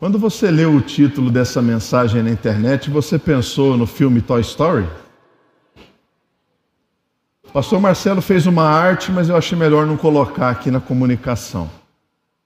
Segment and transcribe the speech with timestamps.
[0.00, 4.86] Quando você leu o título dessa mensagem na internet, você pensou no filme Toy Story?
[7.46, 11.70] O pastor Marcelo fez uma arte, mas eu achei melhor não colocar aqui na comunicação.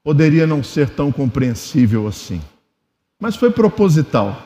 [0.03, 2.43] Poderia não ser tão compreensível assim.
[3.21, 4.37] Mas foi proposital.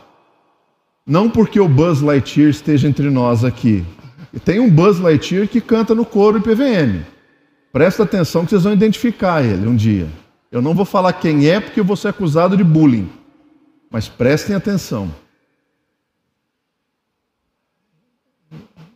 [1.06, 3.86] Não porque o Buzz Lightyear esteja entre nós aqui.
[4.34, 7.06] E tem um Buzz Lightyear que canta no coro e PVM.
[7.72, 10.06] Presta atenção que vocês vão identificar ele um dia.
[10.50, 13.10] Eu não vou falar quem é porque eu vou ser acusado de bullying.
[13.90, 15.14] Mas prestem atenção.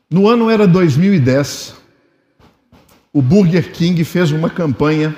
[0.09, 1.75] No ano era 2010,
[3.13, 5.17] o Burger King fez uma campanha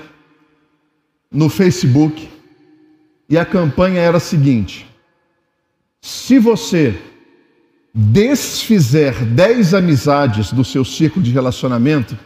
[1.31, 2.29] no Facebook
[3.29, 4.87] e a campanha era a seguinte:
[6.01, 7.01] se você
[7.93, 12.19] desfizer 10 amizades do seu ciclo de relacionamento,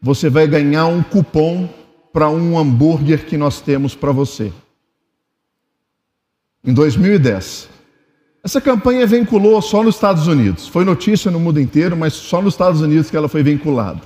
[0.00, 1.68] você vai ganhar um cupom
[2.12, 4.52] para um hambúrguer que nós temos para você.
[6.64, 7.68] Em 2010.
[8.44, 10.66] Essa campanha vinculou só nos Estados Unidos.
[10.66, 14.00] Foi notícia no mundo inteiro, mas só nos Estados Unidos que ela foi vinculada.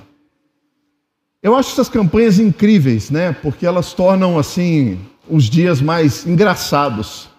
[1.41, 3.33] Eu acho essas campanhas incríveis, né?
[3.33, 4.99] Porque elas tornam assim
[5.29, 7.29] os dias mais engraçados.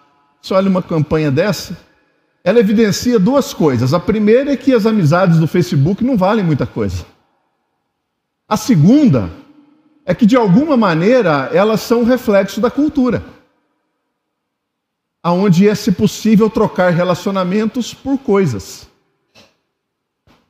[0.41, 1.77] Você olha uma campanha dessa,
[2.43, 3.93] ela evidencia duas coisas.
[3.93, 7.05] A primeira é que as amizades do Facebook não valem muita coisa.
[8.47, 9.29] A segunda
[10.09, 13.23] é que de alguma maneira elas são reflexo da cultura.
[15.21, 18.87] Aonde é se possível trocar relacionamentos por coisas.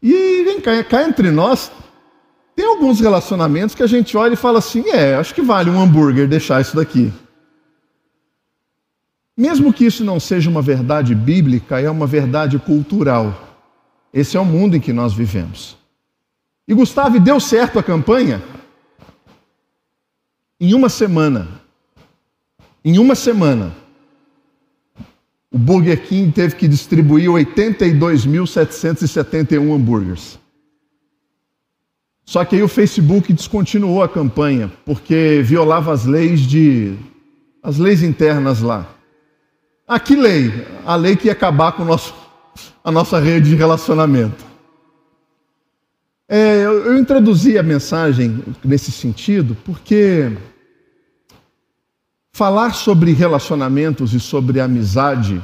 [0.02, 1.70] E vem cá, cá entre nós,
[2.56, 5.78] tem alguns relacionamentos que a gente olha e fala assim: é, acho que vale um
[5.78, 7.12] hambúrguer deixar isso daqui.
[9.36, 13.58] Mesmo que isso não seja uma verdade bíblica, é uma verdade cultural.
[14.14, 15.76] Esse é o mundo em que nós vivemos.
[16.66, 18.42] E Gustavo, deu certo a campanha?
[20.60, 21.48] Em uma semana,
[22.84, 23.74] em uma semana,
[25.52, 30.38] o Burger King teve que distribuir 82.771 hambúrgueres.
[32.26, 36.96] Só que aí o Facebook descontinuou a campanha, porque violava as leis de
[37.64, 38.88] as leis internas lá.
[39.88, 40.54] Ah, que lei?
[40.86, 42.14] A lei que ia acabar com nosso,
[42.84, 44.46] a nossa rede de relacionamento.
[46.28, 50.32] É, eu, eu introduzi a mensagem nesse sentido porque
[52.40, 55.44] falar sobre relacionamentos e sobre amizade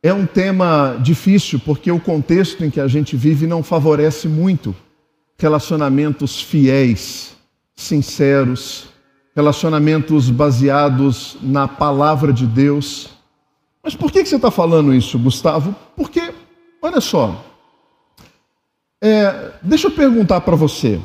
[0.00, 4.76] é um tema difícil porque o contexto em que a gente vive não favorece muito
[5.36, 7.36] relacionamentos fiéis,
[7.74, 8.90] sinceros,
[9.34, 13.10] relacionamentos baseados na palavra de Deus.
[13.82, 15.74] Mas por que você está falando isso, Gustavo?
[15.96, 16.32] Porque,
[16.80, 17.44] olha só,
[19.02, 21.00] é, deixa eu perguntar para você.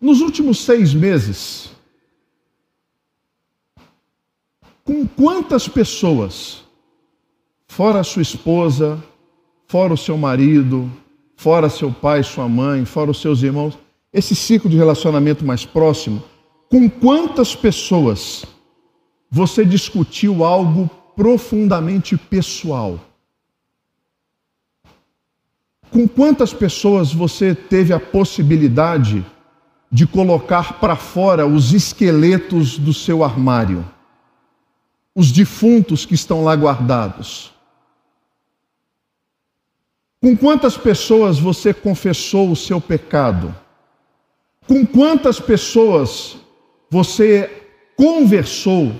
[0.00, 1.75] Nos últimos seis meses,
[4.86, 6.62] com quantas pessoas,
[7.66, 9.02] fora sua esposa,
[9.66, 10.88] fora o seu marido,
[11.36, 13.76] fora seu pai, sua mãe, fora os seus irmãos,
[14.12, 16.22] esse ciclo de relacionamento mais próximo,
[16.70, 18.46] com quantas pessoas
[19.28, 23.00] você discutiu algo profundamente pessoal?
[25.90, 29.26] Com quantas pessoas você teve a possibilidade
[29.90, 33.84] de colocar para fora os esqueletos do seu armário,
[35.16, 37.50] os defuntos que estão lá guardados?
[40.20, 43.56] Com quantas pessoas você confessou o seu pecado?
[44.66, 46.36] Com quantas pessoas
[46.90, 47.64] você
[47.96, 48.92] conversou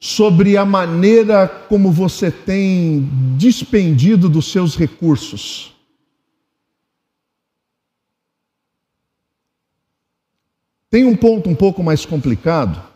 [0.00, 3.06] sobre a maneira como você tem
[3.36, 5.74] despendido dos seus recursos?
[10.88, 12.89] Tem um ponto um pouco mais complicado.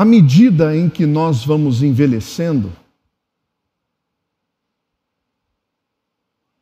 [0.00, 2.72] À medida em que nós vamos envelhecendo,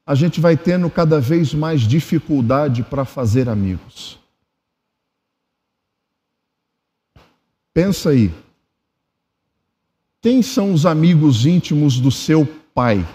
[0.04, 4.18] a gente vai tendo cada vez mais dificuldade para fazer amigos.
[7.72, 8.34] Pensa aí.
[10.20, 12.44] Quem são os amigos íntimos do seu
[12.74, 13.06] pai?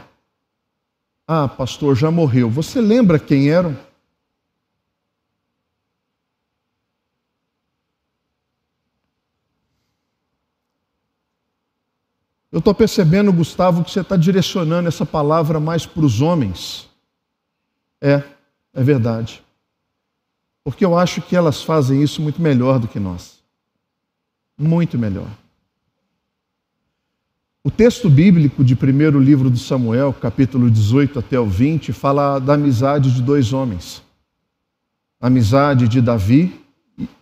[1.27, 2.49] Ah, pastor, já morreu.
[2.49, 3.77] Você lembra quem eram?
[12.53, 16.87] Eu estou percebendo, Gustavo, que você está direcionando essa palavra mais para os homens.
[17.99, 18.21] É,
[18.71, 19.43] é verdade.
[20.63, 23.39] Porque eu acho que elas fazem isso muito melhor do que nós.
[24.55, 25.27] Muito melhor.
[27.63, 32.53] O texto bíblico de primeiro livro de Samuel, capítulo 18 até o 20, fala da
[32.53, 34.03] amizade de dois homens.
[35.19, 36.63] A amizade de Davi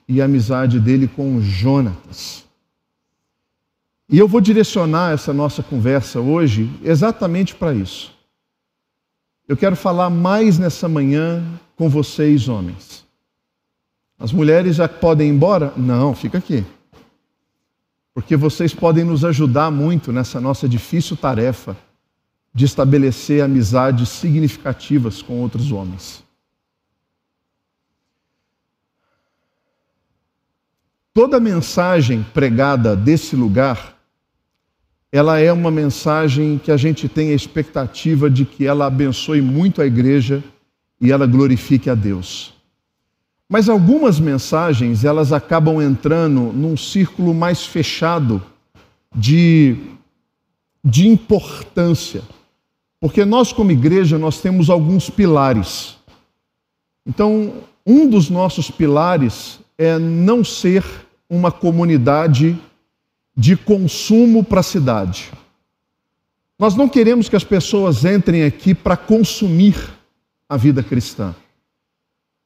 [0.06, 2.50] e a amizade dele com Jonatas.
[4.11, 8.13] E eu vou direcionar essa nossa conversa hoje exatamente para isso.
[9.47, 11.41] Eu quero falar mais nessa manhã
[11.77, 13.05] com vocês, homens.
[14.19, 15.73] As mulheres já podem ir embora?
[15.77, 16.65] Não, fica aqui.
[18.13, 21.77] Porque vocês podem nos ajudar muito nessa nossa difícil tarefa
[22.53, 26.21] de estabelecer amizades significativas com outros homens.
[31.13, 34.00] Toda mensagem pregada desse lugar
[35.11, 39.81] ela é uma mensagem que a gente tem a expectativa de que ela abençoe muito
[39.81, 40.41] a igreja
[41.01, 42.53] e ela glorifique a Deus.
[43.49, 48.41] Mas algumas mensagens, elas acabam entrando num círculo mais fechado
[49.13, 49.75] de,
[50.81, 52.21] de importância.
[52.97, 55.97] Porque nós, como igreja, nós temos alguns pilares.
[57.05, 57.55] Então,
[57.85, 60.85] um dos nossos pilares é não ser
[61.29, 62.57] uma comunidade
[63.36, 65.31] de consumo para a cidade.
[66.57, 69.75] Nós não queremos que as pessoas entrem aqui para consumir
[70.48, 71.33] a vida cristã.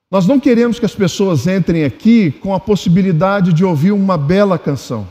[0.10, 4.58] Nós não queremos que as pessoas entrem aqui com a possibilidade de ouvir uma bela
[4.58, 5.08] canção.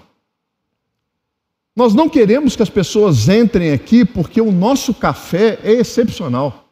[1.76, 6.68] Nós não queremos que as pessoas entrem aqui porque o nosso café é excepcional.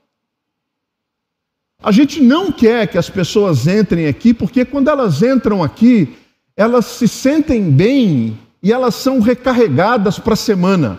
[1.83, 6.17] A gente não quer que as pessoas entrem aqui porque quando elas entram aqui,
[6.57, 10.99] elas se sentem bem e elas são recarregadas para a semana.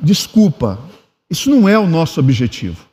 [0.00, 0.78] Desculpa,
[1.30, 2.86] isso não é o nosso objetivo.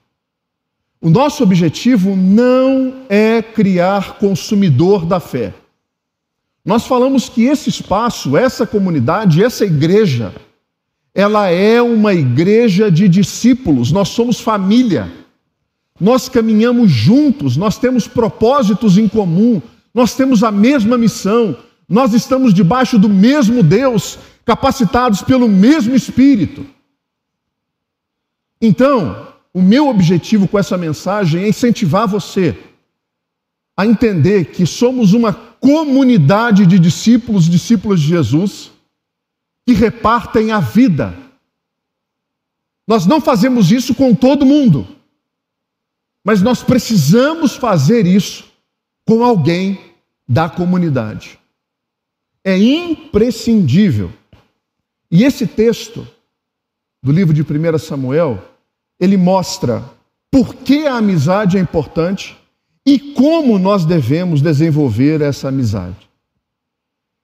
[1.01, 5.53] O nosso objetivo não é criar consumidor da fé.
[6.63, 10.33] Nós falamos que esse espaço, essa comunidade, essa igreja,
[11.13, 15.11] ela é uma igreja de discípulos, nós somos família.
[15.99, 19.61] Nós caminhamos juntos, nós temos propósitos em comum,
[19.93, 21.55] nós temos a mesma missão,
[21.87, 26.65] nós estamos debaixo do mesmo Deus, capacitados pelo mesmo Espírito.
[28.59, 32.57] Então, o meu objetivo com essa mensagem é incentivar você
[33.77, 38.71] a entender que somos uma comunidade de discípulos, discípulos de Jesus,
[39.65, 41.15] que repartem a vida.
[42.87, 44.87] Nós não fazemos isso com todo mundo,
[46.23, 48.45] mas nós precisamos fazer isso
[49.05, 49.79] com alguém
[50.27, 51.37] da comunidade
[52.45, 54.11] é imprescindível.
[55.09, 56.07] E esse texto
[57.01, 58.39] do livro de 1 Samuel,
[58.99, 59.83] ele mostra
[60.31, 62.37] por que a amizade é importante
[62.85, 66.07] e como nós devemos desenvolver essa amizade.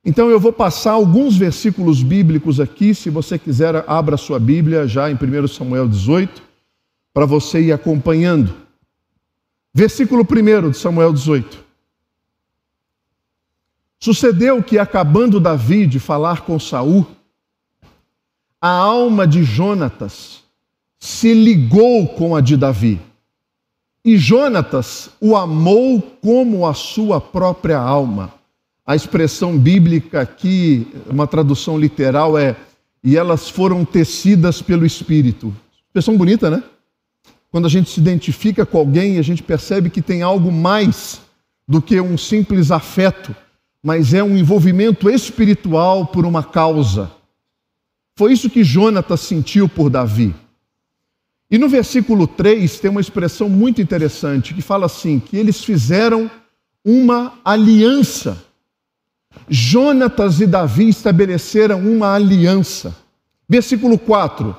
[0.03, 5.11] Então eu vou passar alguns versículos bíblicos aqui, se você quiser, abra sua Bíblia já
[5.11, 6.41] em 1 Samuel 18,
[7.13, 8.55] para você ir acompanhando.
[9.71, 11.70] Versículo 1 de Samuel 18.
[14.03, 17.05] Sucedeu que, acabando Davi de falar com Saul,
[18.59, 20.41] a alma de Jonatas
[20.99, 22.99] se ligou com a de Davi.
[24.03, 28.33] E Jonatas o amou como a sua própria alma.
[28.83, 32.55] A expressão bíblica aqui, uma tradução literal é:
[33.03, 35.55] e elas foram tecidas pelo Espírito.
[35.85, 36.63] Expressão bonita, né?
[37.51, 41.21] Quando a gente se identifica com alguém, a gente percebe que tem algo mais
[41.67, 43.35] do que um simples afeto
[43.83, 47.11] mas é um envolvimento espiritual por uma causa.
[48.15, 50.35] Foi isso que Jonatas sentiu por Davi.
[51.49, 56.29] E no versículo 3 tem uma expressão muito interessante que fala assim: que eles fizeram
[56.85, 58.43] uma aliança.
[59.49, 62.95] Jonatas e Davi estabeleceram uma aliança.
[63.47, 64.55] Versículo 4.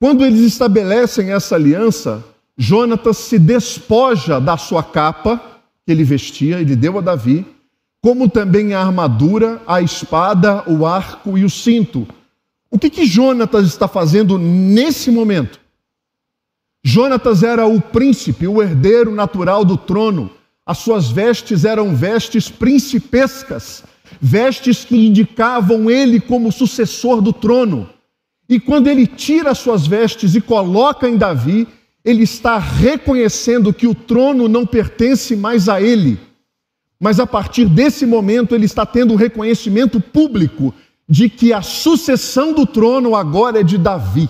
[0.00, 2.24] Quando eles estabelecem essa aliança,
[2.56, 5.40] Jonatas se despoja da sua capa
[5.84, 7.44] que ele vestia, ele deu a Davi,
[8.00, 12.06] como também a armadura, a espada, o arco e o cinto.
[12.70, 15.58] O que, que Jonatas está fazendo nesse momento?
[16.84, 20.30] Jonatas era o príncipe, o herdeiro natural do trono.
[20.64, 23.82] As suas vestes eram vestes principescas,
[24.20, 27.88] vestes que indicavam ele como sucessor do trono.
[28.48, 31.66] E quando ele tira as suas vestes e coloca em Davi,
[32.04, 36.18] ele está reconhecendo que o trono não pertence mais a ele,
[37.00, 40.74] mas a partir desse momento ele está tendo um reconhecimento público
[41.08, 44.28] de que a sucessão do trono agora é de Davi.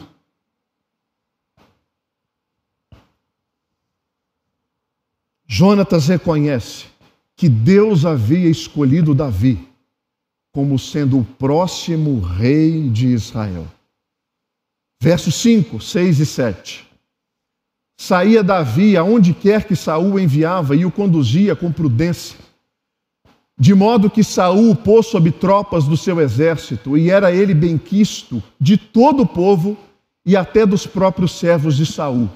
[5.47, 6.87] Jonatas reconhece
[7.35, 9.67] que Deus havia escolhido Davi
[10.53, 13.67] como sendo o próximo rei de Israel.
[15.01, 16.89] Versos 5, 6 e 7.
[17.97, 22.48] Saía Davi aonde quer que Saul enviava e o conduzia com prudência
[23.59, 28.77] de modo que Saul pôs sob tropas do seu exército, e era ele benquisto de
[28.77, 29.77] todo o povo
[30.25, 32.31] e até dos próprios servos de Saul.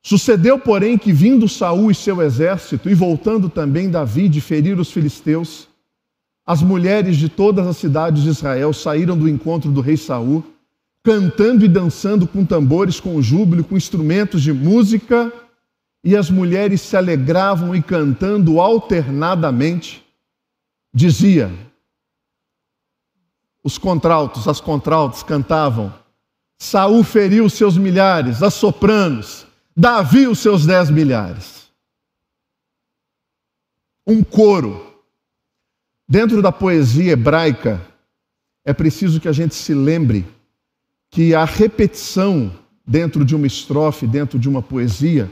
[0.00, 4.92] Sucedeu, porém, que vindo Saul e seu exército, e voltando também Davi de ferir os
[4.92, 5.66] filisteus,
[6.46, 10.44] as mulheres de todas as cidades de Israel saíram do encontro do rei Saul,
[11.02, 15.32] cantando e dançando com tambores, com júbilo, com instrumentos de música,
[16.04, 20.04] e as mulheres se alegravam e cantando alternadamente,
[20.92, 21.50] dizia:
[23.62, 25.92] os contraltos, as contraltas cantavam:
[26.58, 31.64] Saul feriu seus milhares, as sopranos, Davi os seus dez milhares.
[34.06, 34.92] Um coro.
[36.06, 37.80] Dentro da poesia hebraica,
[38.62, 40.26] é preciso que a gente se lembre
[41.10, 42.52] que a repetição
[42.86, 45.30] dentro de uma estrofe, dentro de uma poesia,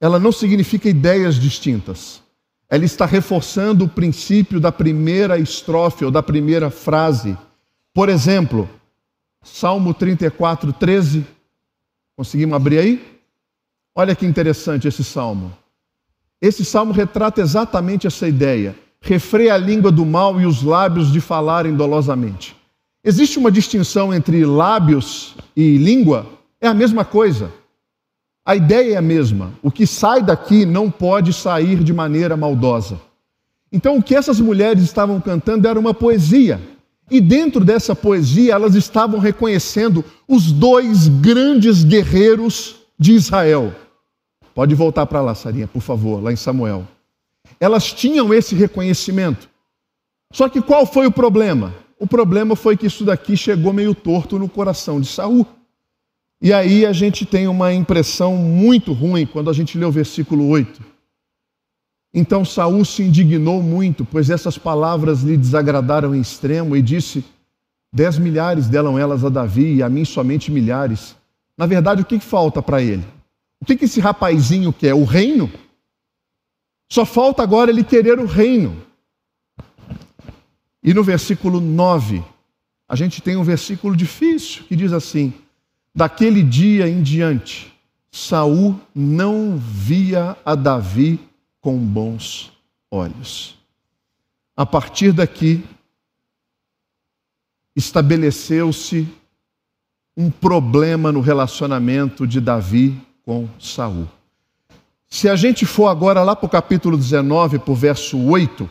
[0.00, 2.22] ela não significa ideias distintas.
[2.68, 7.36] Ela está reforçando o princípio da primeira estrofe ou da primeira frase.
[7.94, 8.68] Por exemplo,
[9.42, 11.24] Salmo 34, 13.
[12.16, 13.18] Conseguimos abrir aí?
[13.94, 15.56] Olha que interessante esse salmo.
[16.42, 18.76] Esse salmo retrata exatamente essa ideia.
[19.00, 22.56] Refreia a língua do mal e os lábios de falarem dolosamente.
[23.02, 26.26] Existe uma distinção entre lábios e língua?
[26.60, 27.52] É a mesma coisa.
[28.46, 29.52] A ideia é a mesma.
[29.60, 33.00] O que sai daqui não pode sair de maneira maldosa.
[33.72, 36.60] Então, o que essas mulheres estavam cantando era uma poesia.
[37.10, 43.74] E dentro dessa poesia, elas estavam reconhecendo os dois grandes guerreiros de Israel.
[44.54, 46.86] Pode voltar para lá, Sarinha, por favor, lá em Samuel.
[47.58, 49.48] Elas tinham esse reconhecimento.
[50.32, 51.74] Só que qual foi o problema?
[51.98, 55.46] O problema foi que isso daqui chegou meio torto no coração de Saul.
[56.40, 60.48] E aí a gente tem uma impressão muito ruim quando a gente lê o versículo
[60.48, 60.82] 8.
[62.12, 67.24] Então Saul se indignou muito, pois essas palavras lhe desagradaram em extremo, e disse:
[67.92, 71.16] Dez milhares deram elas a Davi, e a mim somente milhares.
[71.56, 73.04] Na verdade, o que falta para ele?
[73.60, 74.94] O que esse rapazinho quer?
[74.94, 75.50] O reino?
[76.90, 78.82] Só falta agora ele querer o reino.
[80.82, 82.22] E no versículo 9,
[82.88, 85.32] a gente tem um versículo difícil que diz assim:
[85.96, 87.74] Daquele dia em diante,
[88.12, 91.18] Saul não via a Davi
[91.58, 92.52] com bons
[92.90, 93.56] olhos.
[94.54, 95.64] A partir daqui,
[97.74, 99.08] estabeleceu-se
[100.14, 104.06] um problema no relacionamento de Davi com Saul.
[105.08, 108.68] Se a gente for agora lá para o capítulo 19, para o verso 8,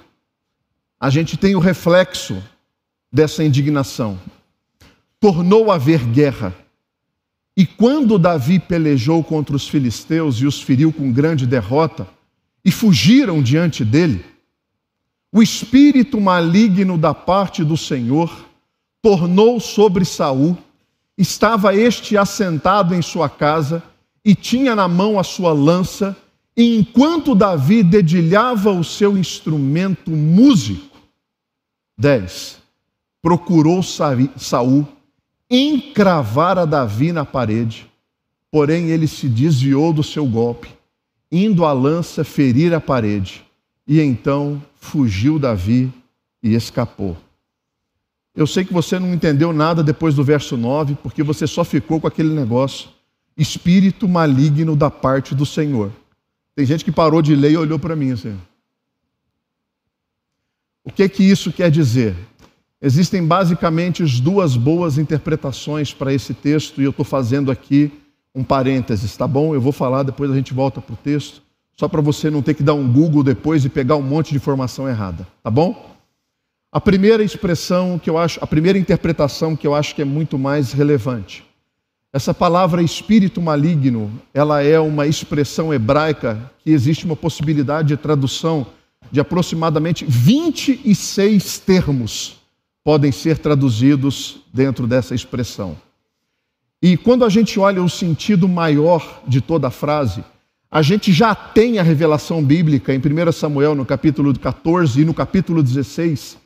[0.99, 2.43] a gente tem o reflexo
[3.11, 4.19] dessa indignação.
[5.19, 6.53] Tornou a haver guerra
[7.57, 12.07] e quando Davi pelejou contra os filisteus e os feriu com grande derrota,
[12.63, 14.25] e fugiram diante dele,
[15.31, 18.45] o espírito maligno da parte do Senhor
[19.01, 20.57] tornou sobre Saul,
[21.17, 23.83] estava este assentado em sua casa
[24.23, 26.17] e tinha na mão a sua lança,
[26.57, 30.97] e enquanto Davi dedilhava o seu instrumento músico,
[31.97, 32.59] 10.
[33.21, 34.87] Procurou Saul
[35.49, 37.89] encravar a Davi na parede,
[38.51, 40.69] porém ele se desviou do seu golpe,
[41.31, 43.45] indo a lança ferir a parede,
[43.87, 45.91] e então fugiu Davi
[46.41, 47.17] e escapou.
[48.35, 52.01] Eu sei que você não entendeu nada depois do verso 9, porque você só ficou
[52.01, 52.89] com aquele negócio,
[53.37, 55.91] espírito maligno da parte do Senhor.
[56.53, 58.37] Tem gente que parou de ler e olhou para mim assim.
[60.83, 62.15] O que que isso quer dizer?
[62.85, 67.91] Existem basicamente duas boas interpretações para esse texto, e eu estou fazendo aqui
[68.35, 69.55] um parênteses, tá bom?
[69.55, 71.41] Eu vou falar, depois a gente volta para o texto,
[71.75, 74.35] só para você não ter que dar um Google depois e pegar um monte de
[74.35, 75.97] informação errada, tá bom?
[76.71, 80.37] A primeira expressão que eu acho, a primeira interpretação que eu acho que é muito
[80.37, 81.43] mais relevante.
[82.13, 88.67] Essa palavra espírito maligno, ela é uma expressão hebraica que existe uma possibilidade de tradução
[89.11, 92.44] de aproximadamente 26 termos
[92.85, 95.75] podem ser traduzidos dentro dessa expressão.
[96.79, 100.23] E quando a gente olha o sentido maior de toda a frase,
[100.69, 105.15] a gente já tem a revelação bíblica em 1 Samuel, no capítulo 14 e no
[105.15, 106.37] capítulo 16,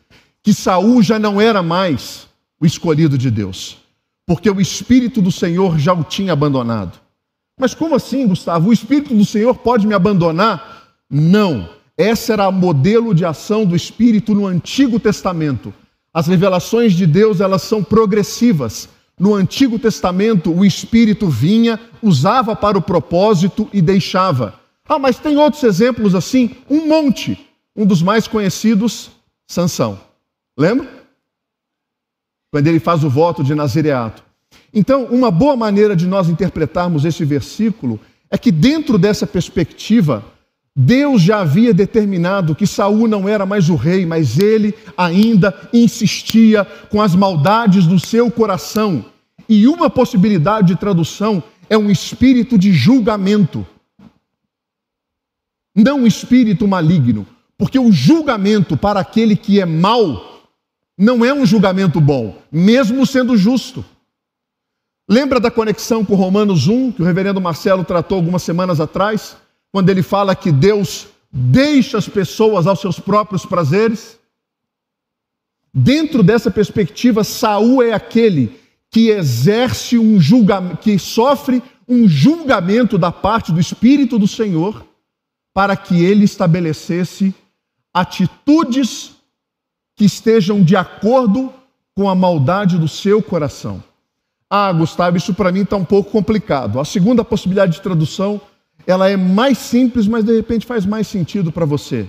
[0.42, 3.78] que Saul já não era mais o escolhido de Deus,
[4.26, 6.98] porque o Espírito do Senhor já o tinha abandonado.
[7.60, 8.70] Mas como assim, Gustavo?
[8.70, 10.94] O Espírito do Senhor pode me abandonar?
[11.10, 11.70] Não.
[11.98, 15.74] Essa era o modelo de ação do Espírito no Antigo Testamento.
[16.14, 18.90] As revelações de Deus, elas são progressivas.
[19.20, 24.60] No Antigo Testamento, o Espírito vinha, usava para o propósito e deixava.
[24.88, 26.56] Ah, mas tem outros exemplos assim?
[26.70, 27.46] Um monte.
[27.76, 29.12] um dos mais conhecidos,
[29.48, 30.00] Sansão.
[30.58, 30.88] Lembra?
[32.52, 34.24] Quando ele faz o voto de nazireato.
[34.74, 38.00] Então, uma boa maneira de nós interpretarmos esse versículo
[38.30, 40.26] é que dentro dessa perspectiva,
[40.82, 46.64] Deus já havia determinado que Saul não era mais o rei, mas ele ainda insistia
[46.90, 49.04] com as maldades do seu coração.
[49.50, 53.68] E uma possibilidade de tradução é um espírito de julgamento.
[55.76, 60.48] Não um espírito maligno, porque o julgamento para aquele que é mau
[60.98, 63.84] não é um julgamento bom, mesmo sendo justo.
[65.10, 69.36] Lembra da conexão com Romanos 1, que o reverendo Marcelo tratou algumas semanas atrás,
[69.72, 74.18] quando ele fala que Deus deixa as pessoas aos seus próprios prazeres?
[75.74, 78.60] Dentro dessa perspectiva, Saul é aquele
[78.90, 84.86] que exerce um julgamento, que sofre um julgamento da parte do Espírito do Senhor,
[85.54, 87.34] para que ele estabelecesse
[87.94, 89.12] atitudes
[89.96, 91.54] que estejam de acordo
[91.96, 93.84] com a maldade do seu coração.
[94.50, 96.80] Ah, Gustavo, isso para mim está um pouco complicado.
[96.80, 98.42] A segunda possibilidade de tradução,
[98.86, 102.08] ela é mais simples, mas de repente faz mais sentido para você.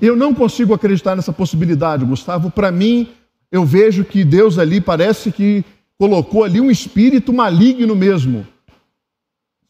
[0.00, 2.50] Eu não consigo acreditar nessa possibilidade, Gustavo.
[2.50, 3.08] Para mim,
[3.50, 5.64] eu vejo que Deus ali parece que
[5.98, 8.46] colocou ali um espírito maligno mesmo.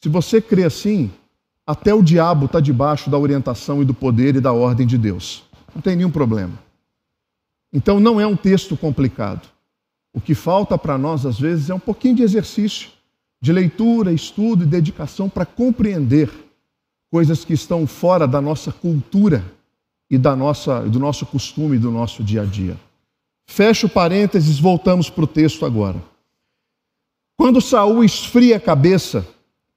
[0.02, 1.10] Se você crê assim,
[1.66, 5.44] até o diabo está debaixo da orientação e do poder e da ordem de Deus.
[5.74, 6.58] Não tem nenhum problema.
[7.72, 9.48] Então não é um texto complicado.
[10.12, 12.90] O que falta para nós, às vezes, é um pouquinho de exercício,
[13.44, 16.30] de leitura, estudo e dedicação para compreender
[17.10, 19.44] coisas que estão fora da nossa cultura
[20.10, 22.74] e da nossa, do nosso costume, do nosso dia a dia.
[23.46, 26.02] Fecho parênteses, voltamos para o texto agora.
[27.36, 29.28] Quando Saul esfria a cabeça,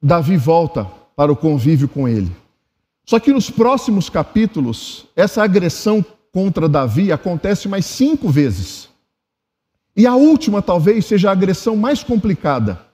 [0.02, 2.34] Davi volta para o convívio com ele.
[3.04, 8.88] Só que nos próximos capítulos, essa agressão contra Davi acontece mais cinco vezes.
[9.94, 12.87] E a última talvez seja a agressão mais complicada.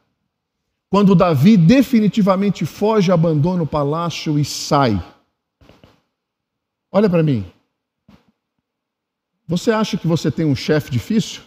[0.95, 5.05] Quando Davi definitivamente foge, abandona o palácio e sai.
[6.93, 7.45] Olha para mim.
[9.45, 11.43] Você acha que você tem um chefe difícil?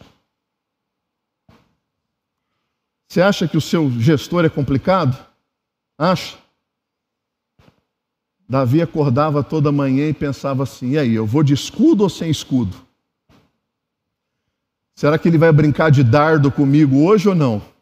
[3.08, 5.18] Você acha que o seu gestor é complicado?
[5.98, 6.38] Acha?
[8.50, 12.30] Davi acordava toda manhã e pensava assim: e aí, eu vou de escudo ou sem
[12.30, 12.76] escudo?
[14.94, 17.77] Será que ele vai brincar de dardo comigo hoje ou não?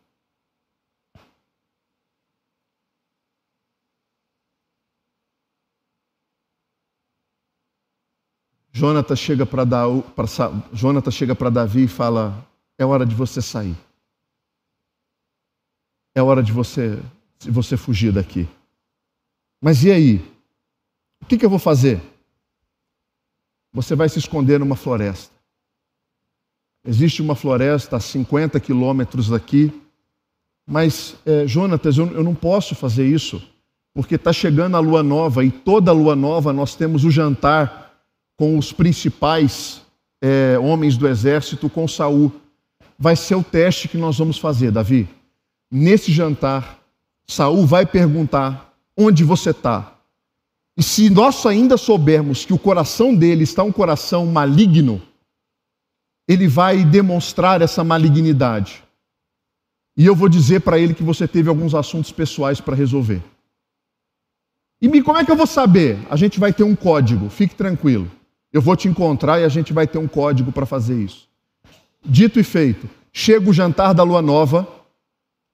[8.76, 9.64] Jonatas chega para
[10.74, 12.46] Jonatas chega para Davi e fala:
[12.78, 13.74] é hora de você sair.
[16.14, 17.02] É hora de você
[17.40, 18.46] você fugir daqui.
[19.62, 20.18] Mas e aí?
[21.24, 22.02] O que, que eu vou fazer?
[23.72, 25.34] Você vai se esconder numa floresta.
[26.86, 29.72] Existe uma floresta a 50 quilômetros daqui,
[30.68, 33.42] mas, é, Jonatas, eu, eu não posso fazer isso,
[33.94, 37.85] porque está chegando a lua nova e toda lua nova nós temos o jantar
[38.38, 39.82] com os principais
[40.22, 42.32] é, homens do exército, com Saul.
[42.98, 45.08] Vai ser o teste que nós vamos fazer, Davi.
[45.72, 46.80] Nesse jantar,
[47.28, 49.94] Saul vai perguntar onde você está.
[50.78, 55.02] E se nós ainda soubermos que o coração dele está um coração maligno,
[56.28, 58.84] ele vai demonstrar essa malignidade.
[59.98, 63.22] E eu vou dizer para ele que você teve alguns assuntos pessoais para resolver.
[64.82, 65.98] E como é que eu vou saber?
[66.10, 68.12] A gente vai ter um código, fique tranquilo.
[68.56, 71.28] Eu vou te encontrar e a gente vai ter um código para fazer isso.
[72.06, 74.66] Dito e feito, chega o jantar da lua nova,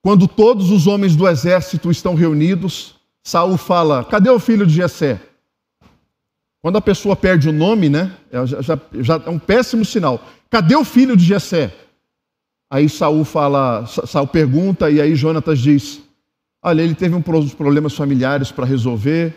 [0.04, 5.20] quando todos os homens do exército estão reunidos, Saul fala: Cadê o filho de Jessé?
[6.62, 8.16] Quando a pessoa perde o nome, né?
[8.32, 10.24] É, já, já, já é um péssimo sinal.
[10.48, 11.76] Cadê o filho de Jessé?
[12.70, 16.04] Aí Saul fala, Saul pergunta e aí Jonatas diz:
[16.62, 19.34] Olha, ele teve uns problemas familiares para resolver.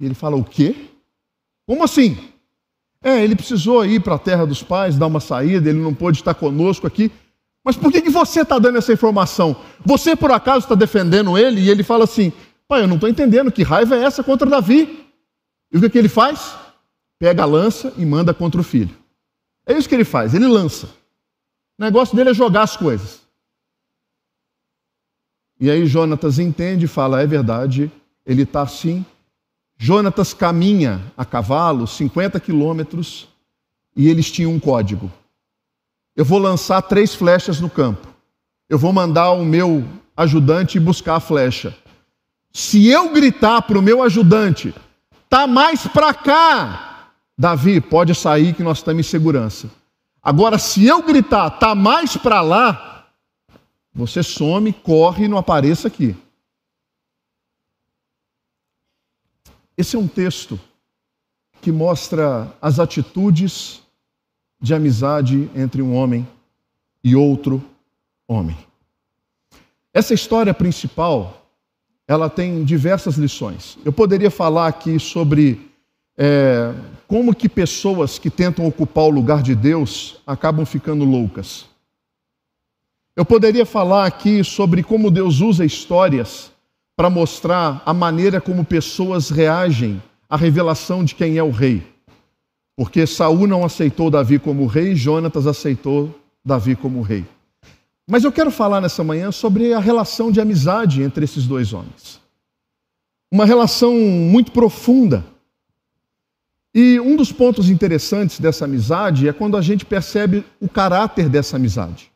[0.00, 0.95] E ele fala: O quê?
[1.66, 2.16] Como assim?
[3.02, 6.18] É, ele precisou ir para a terra dos pais, dar uma saída, ele não pôde
[6.18, 7.10] estar conosco aqui.
[7.64, 9.56] Mas por que, que você está dando essa informação?
[9.84, 11.60] Você, por acaso, está defendendo ele?
[11.60, 12.32] E ele fala assim:
[12.68, 15.06] Pai, eu não estou entendendo, que raiva é essa contra Davi?
[15.72, 16.54] E o que, que ele faz?
[17.18, 18.94] Pega a lança e manda contra o filho.
[19.66, 20.86] É isso que ele faz, ele lança.
[21.78, 23.22] O negócio dele é jogar as coisas.
[25.58, 27.90] E aí Jonatas entende e fala: é verdade,
[28.24, 29.04] ele está assim.
[29.78, 33.28] Jonatas caminha a cavalo 50 quilômetros
[33.94, 35.12] e eles tinham um código.
[36.14, 38.08] Eu vou lançar três flechas no campo.
[38.68, 39.86] Eu vou mandar o meu
[40.16, 41.76] ajudante buscar a flecha.
[42.52, 44.74] Se eu gritar para o meu ajudante,
[45.28, 47.10] Tá mais para cá.
[47.36, 49.68] Davi, pode sair que nós estamos em segurança.
[50.22, 53.06] Agora, se eu gritar, tá mais para lá,
[53.94, 56.16] você some, corre e não apareça aqui.
[59.76, 60.58] Esse é um texto
[61.60, 63.82] que mostra as atitudes
[64.60, 66.26] de amizade entre um homem
[67.04, 67.62] e outro
[68.26, 68.56] homem.
[69.92, 71.46] Essa história principal,
[72.08, 73.78] ela tem diversas lições.
[73.84, 75.70] Eu poderia falar aqui sobre
[76.16, 76.74] é,
[77.06, 81.66] como que pessoas que tentam ocupar o lugar de Deus acabam ficando loucas.
[83.14, 86.52] Eu poderia falar aqui sobre como Deus usa histórias
[86.96, 91.86] para mostrar a maneira como pessoas reagem à revelação de quem é o rei.
[92.74, 97.24] Porque Saul não aceitou Davi como rei, Jonatas aceitou Davi como rei.
[98.08, 102.20] Mas eu quero falar nessa manhã sobre a relação de amizade entre esses dois homens.
[103.30, 105.24] Uma relação muito profunda.
[106.74, 111.56] E um dos pontos interessantes dessa amizade é quando a gente percebe o caráter dessa
[111.56, 112.12] amizade.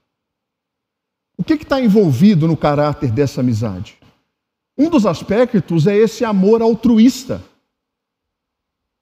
[1.36, 3.99] O que está envolvido no caráter dessa amizade?
[4.80, 7.40] Um dos aspectos é esse amor altruísta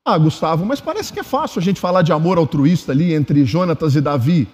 [0.09, 3.45] ah, Gustavo, mas parece que é fácil a gente falar de amor altruísta ali entre
[3.45, 4.49] Jonatas e Davi.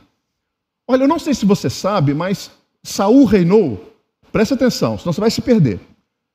[0.85, 2.51] Olha, eu não sei se você sabe, mas
[2.83, 3.95] Saul reinou,
[4.33, 5.79] presta atenção, senão você vai se perder.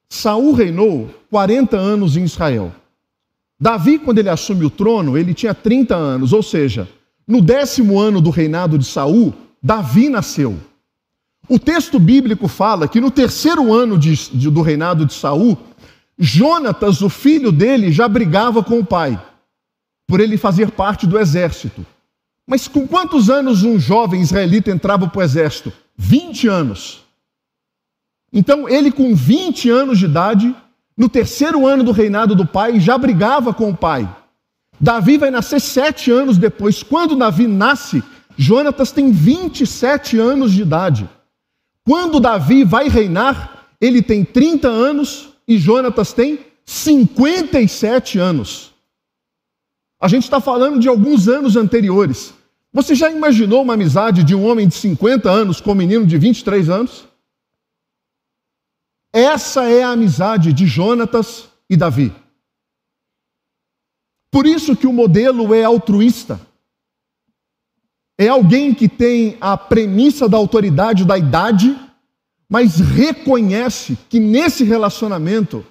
[0.07, 2.73] Saul reinou 40 anos em Israel.
[3.59, 6.87] Davi, quando ele assume o trono, ele tinha 30 anos, ou seja,
[7.27, 10.57] no décimo ano do reinado de Saul, Davi nasceu.
[11.49, 15.57] O texto bíblico fala que no terceiro ano de, de, do reinado de Saul,
[16.15, 19.19] Jonatas, o filho dele, já brigava com o pai,
[20.07, 21.83] por ele fazer parte do exército.
[22.45, 25.73] Mas com quantos anos um jovem israelita entrava para o exército?
[25.97, 27.03] 20 anos.
[28.31, 30.55] Então, ele, com 20 anos de idade,
[30.95, 34.07] no terceiro ano do reinado do pai, já brigava com o pai.
[34.79, 36.83] Davi vai nascer sete anos depois.
[36.83, 38.03] Quando Davi nasce,
[38.37, 41.09] Jonatas tem 27 anos de idade.
[41.85, 48.73] Quando Davi vai reinar, ele tem 30 anos e Jonatas tem 57 anos.
[49.99, 52.33] A gente está falando de alguns anos anteriores.
[52.71, 56.17] Você já imaginou uma amizade de um homem de 50 anos com um menino de
[56.17, 57.07] 23 anos?
[59.11, 62.13] Essa é a amizade de Jonatas e Davi.
[64.31, 66.39] Por isso que o modelo é altruísta.
[68.19, 71.75] É alguém que tem a premissa da autoridade da idade
[72.49, 75.63] mas reconhece que nesse relacionamento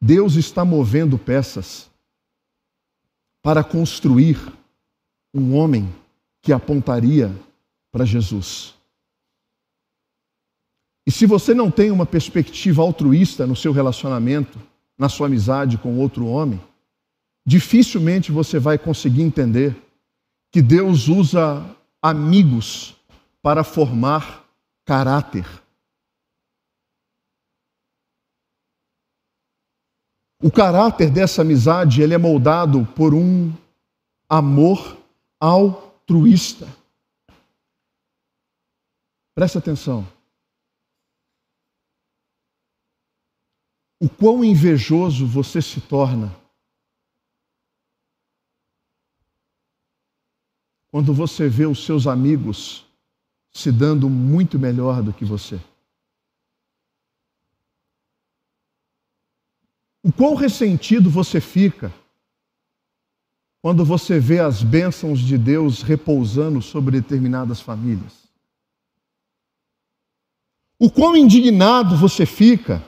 [0.00, 1.90] Deus está movendo peças
[3.42, 4.40] para construir
[5.34, 5.92] um homem
[6.40, 7.30] que apontaria
[7.92, 8.74] para Jesus.
[11.06, 14.58] E se você não tem uma perspectiva altruísta no seu relacionamento,
[14.96, 16.60] na sua amizade com outro homem,
[17.46, 19.76] dificilmente você vai conseguir entender
[20.50, 22.96] que Deus usa amigos
[23.42, 24.48] para formar
[24.84, 25.46] caráter.
[30.40, 33.52] O caráter dessa amizade ele é moldado por um
[34.28, 34.96] amor
[35.40, 36.68] altruísta.
[39.34, 40.06] Presta atenção.
[44.00, 46.34] O quão invejoso você se torna
[50.98, 52.84] quando você vê os seus amigos
[53.52, 55.60] se dando muito melhor do que você.
[60.02, 61.94] O quão ressentido você fica
[63.62, 68.28] quando você vê as bênçãos de Deus repousando sobre determinadas famílias.
[70.80, 72.84] O quão indignado você fica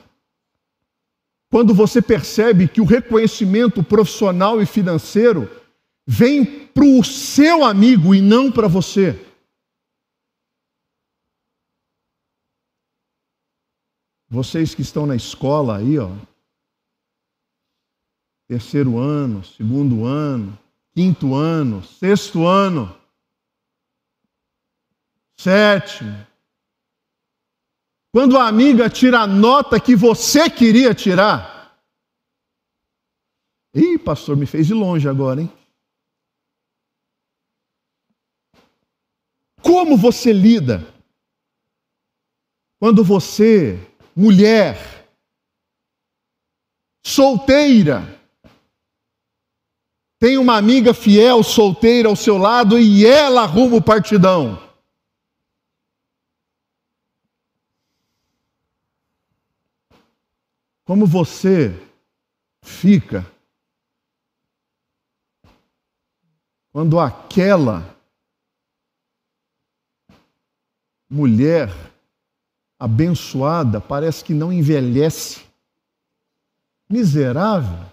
[1.49, 5.60] quando você percebe que o reconhecimento profissional e financeiro
[6.11, 9.15] vem para o seu amigo e não para você.
[14.29, 16.11] Vocês que estão na escola aí, ó,
[18.45, 20.57] terceiro ano, segundo ano,
[20.93, 22.93] quinto ano, sexto ano,
[25.37, 26.27] sétimo.
[28.13, 31.79] Quando a amiga tira a nota que você queria tirar.
[33.73, 35.60] Ih, pastor, me fez de longe agora, hein?
[39.71, 40.85] Como você lida
[42.77, 43.79] quando você
[44.13, 45.07] mulher,
[47.01, 48.03] solteira,
[50.19, 54.61] tem uma amiga fiel solteira ao seu lado e ela arruma o partidão.
[60.83, 61.73] Como você
[62.61, 63.25] fica
[66.73, 68.00] quando aquela
[71.11, 71.69] mulher
[72.79, 75.45] abençoada parece que não envelhece.
[76.89, 77.91] Miserável.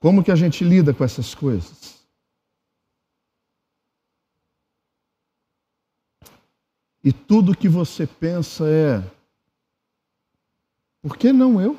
[0.00, 2.04] Como que a gente lida com essas coisas?
[7.02, 9.00] E tudo que você pensa é:
[11.00, 11.78] por que não eu?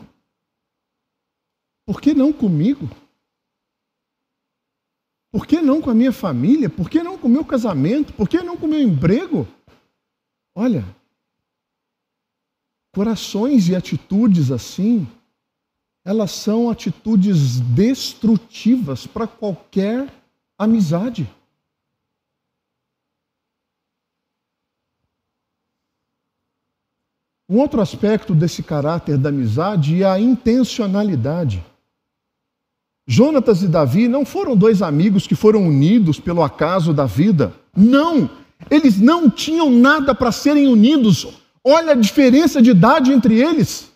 [1.88, 2.90] Por que não comigo?
[5.32, 6.70] Por que não com a minha família?
[6.70, 8.12] Por que não com o meu casamento?
[8.12, 9.48] Por que não com o meu emprego?
[10.54, 10.84] Olha,
[12.94, 15.08] corações e atitudes assim,
[16.04, 20.14] elas são atitudes destrutivas para qualquer
[20.58, 21.26] amizade.
[27.50, 31.64] Um outro aspecto desse caráter da amizade é a intencionalidade.
[33.08, 37.54] Jonatas e Davi não foram dois amigos que foram unidos pelo acaso da vida.
[37.76, 38.30] Não!
[38.70, 41.28] Eles não tinham nada para serem unidos.
[41.64, 43.90] Olha a diferença de idade entre eles.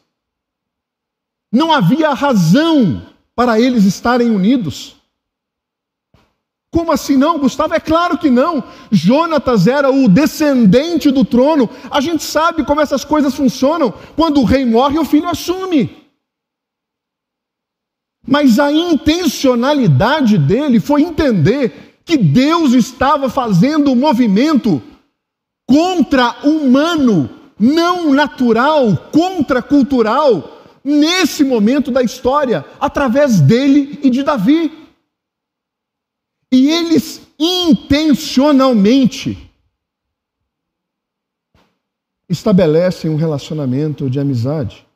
[1.51, 4.95] Não havia razão para eles estarem unidos.
[6.71, 7.73] Como assim não, Gustavo?
[7.73, 8.63] É claro que não.
[8.89, 11.69] Jonatas era o descendente do trono.
[11.89, 13.93] A gente sabe como essas coisas funcionam.
[14.15, 16.00] Quando o rei morre, o filho assume.
[18.31, 24.81] Mas a intencionalidade dele foi entender que Deus estava fazendo um movimento
[25.67, 34.71] contra-humano, não natural, contra-cultural, nesse momento da história, através dele e de Davi.
[36.49, 39.51] E eles intencionalmente
[42.29, 44.87] estabelecem um relacionamento de amizade.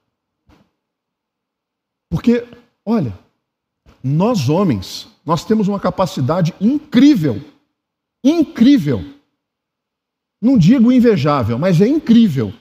[2.10, 2.48] Porque
[2.86, 3.18] Olha,
[4.08, 7.42] nós homens, nós temos uma capacidade incrível,
[8.24, 9.04] incrível.
[10.40, 12.54] Não digo invejável, mas é incrível.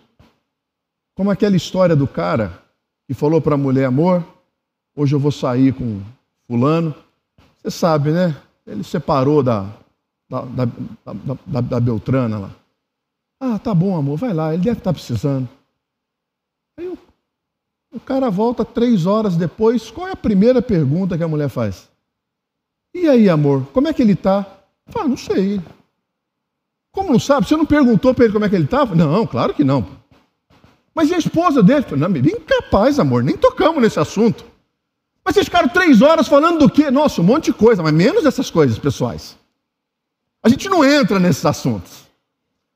[1.14, 2.62] Como aquela história do cara
[3.06, 4.26] que falou para a mulher: amor,
[4.96, 6.00] hoje eu vou sair com
[6.46, 6.94] fulano.
[7.58, 8.34] Você sabe, né?
[8.66, 9.70] Ele separou da,
[10.30, 10.64] da, da,
[11.46, 12.50] da, da Beltrana lá.
[13.38, 15.46] Ah, tá bom, amor, vai lá, ele deve estar tá precisando.
[16.78, 16.96] Aí o
[17.94, 19.90] o cara volta três horas depois.
[19.90, 21.88] Qual é a primeira pergunta que a mulher faz?
[22.92, 24.46] E aí, amor, como é que ele está?
[24.88, 25.60] Fala, não sei.
[26.92, 27.46] Como não sabe?
[27.46, 28.94] Você não perguntou para ele como é que ele estava?
[28.94, 29.86] Não, claro que não.
[30.94, 31.84] Mas e a esposa dele?
[31.96, 34.44] Não, incapaz, amor, nem tocamos nesse assunto.
[35.24, 36.90] Mas vocês ficaram três horas falando do quê?
[36.90, 39.36] Nossa, um monte de coisa, mas menos essas coisas pessoais.
[40.42, 42.04] A gente não entra nesses assuntos.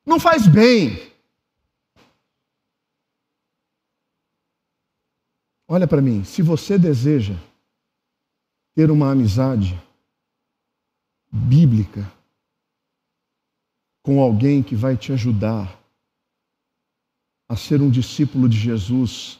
[0.07, 1.08] Não faz bem.
[5.71, 7.35] Olha para mim, se você deseja
[8.75, 9.79] ter uma amizade
[11.31, 12.11] bíblica
[14.03, 15.79] com alguém que vai te ajudar
[17.47, 19.39] a ser um discípulo de Jesus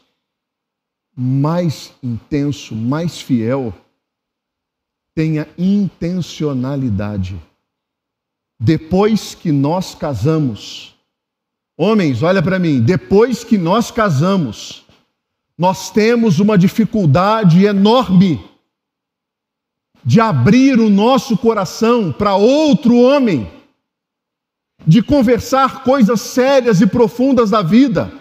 [1.17, 3.73] mais intenso, mais fiel,
[5.15, 7.41] tenha intencionalidade.
[8.61, 10.95] Depois que nós casamos,
[11.77, 14.85] homens, olha para mim, depois que nós casamos,
[15.59, 18.41] nós temos uma dificuldade enorme
[20.05, 23.51] de abrir o nosso coração para outro homem,
[24.87, 28.13] de conversar coisas sérias e profundas da vida,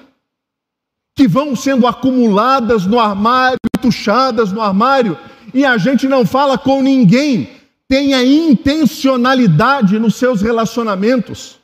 [1.15, 5.15] que vão sendo acumuladas no armário, tuchadas no armário,
[5.53, 7.51] e a gente não fala com ninguém.
[7.87, 11.59] Tenha intencionalidade nos seus relacionamentos.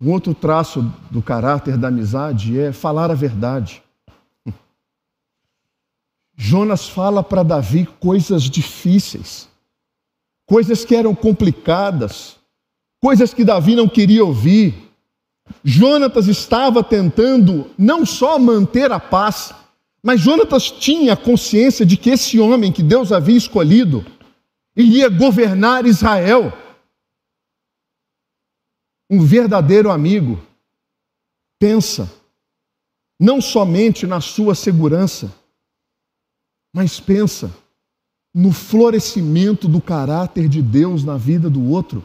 [0.00, 3.82] Um outro traço do caráter da amizade é falar a verdade.
[6.36, 9.48] Jonas fala para Davi coisas difíceis,
[10.46, 12.36] coisas que eram complicadas,
[13.00, 14.88] coisas que Davi não queria ouvir.
[15.64, 19.52] Jonatas estava tentando não só manter a paz,
[20.00, 24.06] mas Jonatas tinha consciência de que esse homem que Deus havia escolhido
[24.76, 26.52] iria governar Israel
[29.10, 30.40] um verdadeiro amigo
[31.58, 32.12] pensa
[33.18, 35.34] não somente na sua segurança,
[36.72, 37.52] mas pensa
[38.32, 42.04] no florescimento do caráter de Deus na vida do outro.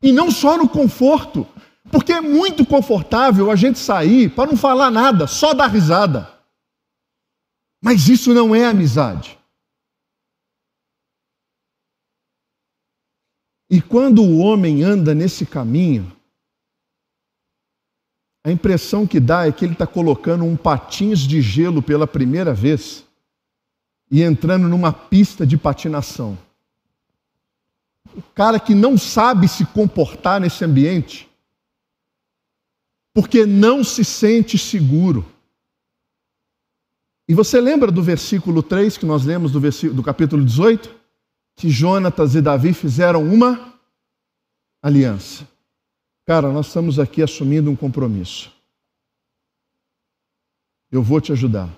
[0.00, 1.46] E não só no conforto,
[1.90, 6.32] porque é muito confortável a gente sair para não falar nada, só dar risada.
[7.82, 9.38] Mas isso não é amizade.
[13.70, 16.17] E quando o homem anda nesse caminho,
[18.48, 22.54] a impressão que dá é que ele está colocando um patins de gelo pela primeira
[22.54, 23.04] vez
[24.10, 26.38] e entrando numa pista de patinação.
[28.16, 31.28] O cara que não sabe se comportar nesse ambiente,
[33.12, 35.26] porque não se sente seguro.
[37.28, 39.60] E você lembra do versículo 3 que nós lemos do,
[39.92, 40.90] do capítulo 18?
[41.54, 43.74] Que Jonatas e Davi fizeram uma
[44.82, 45.46] aliança.
[46.28, 48.52] Cara, nós estamos aqui assumindo um compromisso.
[50.92, 51.74] Eu vou te ajudar.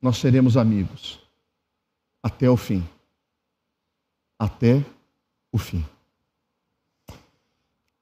[0.00, 1.20] Nós seremos amigos
[2.22, 2.82] até o fim.
[4.38, 4.82] Até
[5.52, 5.84] o fim.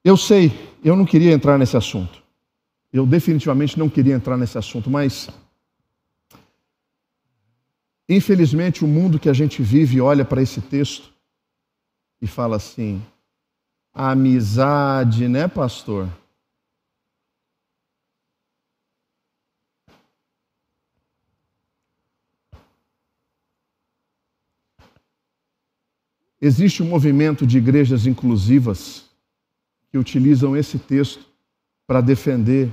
[0.05, 0.53] Eu sei,
[0.85, 2.23] eu não queria entrar nesse assunto.
[2.93, 5.29] Eu definitivamente não queria entrar nesse assunto, mas
[8.07, 11.13] infelizmente o mundo que a gente vive olha para esse texto
[12.21, 13.05] e fala assim:
[13.93, 16.09] amizade, né, pastor?
[26.41, 29.09] Existe um movimento de igrejas inclusivas
[29.91, 31.25] que utilizam esse texto
[31.85, 32.71] para defender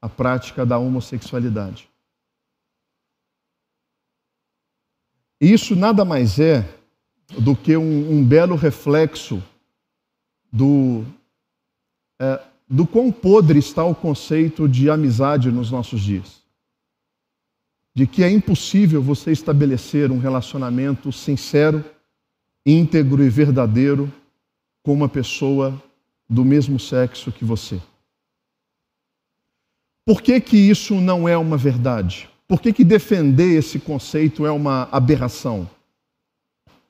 [0.00, 1.88] a prática da homossexualidade.
[5.40, 6.66] Isso nada mais é
[7.38, 9.42] do que um, um belo reflexo
[10.54, 11.04] do,
[12.20, 16.44] é, do quão podre está o conceito de amizade nos nossos dias.
[17.92, 21.84] De que é impossível você estabelecer um relacionamento sincero,
[22.64, 24.12] íntegro e verdadeiro
[24.84, 25.82] com uma pessoa
[26.30, 27.80] do mesmo sexo que você.
[30.06, 32.30] Por que, que isso não é uma verdade?
[32.46, 35.68] Por que, que defender esse conceito é uma aberração?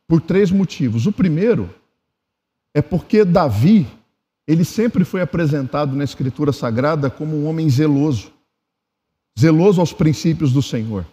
[0.06, 1.06] Por três motivos.
[1.06, 1.72] O primeiro
[2.74, 3.86] é porque Davi,
[4.46, 8.32] ele sempre foi apresentado na Escritura Sagrada como um homem zeloso,
[9.38, 11.06] zeloso aos princípios do Senhor.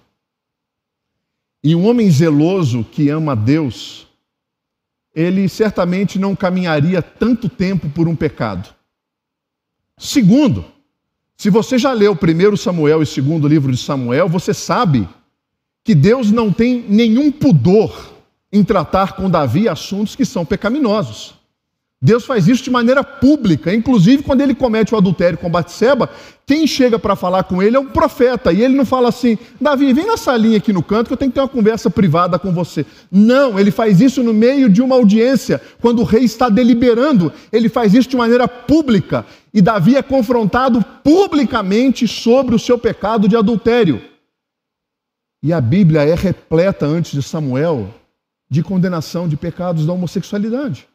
[1.64, 4.08] E um homem zeloso que ama a Deus,
[5.14, 8.74] ele certamente não caminharia tanto tempo por um pecado.
[9.98, 10.66] Segundo,
[11.38, 15.08] se você já leu primeiro Samuel e segundo livro de Samuel, você sabe
[15.84, 18.12] que Deus não tem nenhum pudor
[18.52, 21.41] em tratar com Davi assuntos que são pecaminosos.
[22.04, 26.10] Deus faz isso de maneira pública, inclusive quando ele comete o adultério com Batseba,
[26.48, 29.94] quem chega para falar com ele é um profeta, e ele não fala assim: "Davi,
[29.94, 32.52] vem na salinha aqui no canto que eu tenho que ter uma conversa privada com
[32.52, 32.88] você".
[33.12, 37.70] Não, ele faz isso no meio de uma audiência, quando o rei está deliberando, ele
[37.70, 43.38] faz isso de maneira pública, e Davi é confrontado publicamente sobre o seu pecado de
[43.38, 44.02] adultério.
[45.44, 47.94] E a Bíblia é repleta antes de Samuel
[48.50, 50.91] de condenação de pecados da homossexualidade.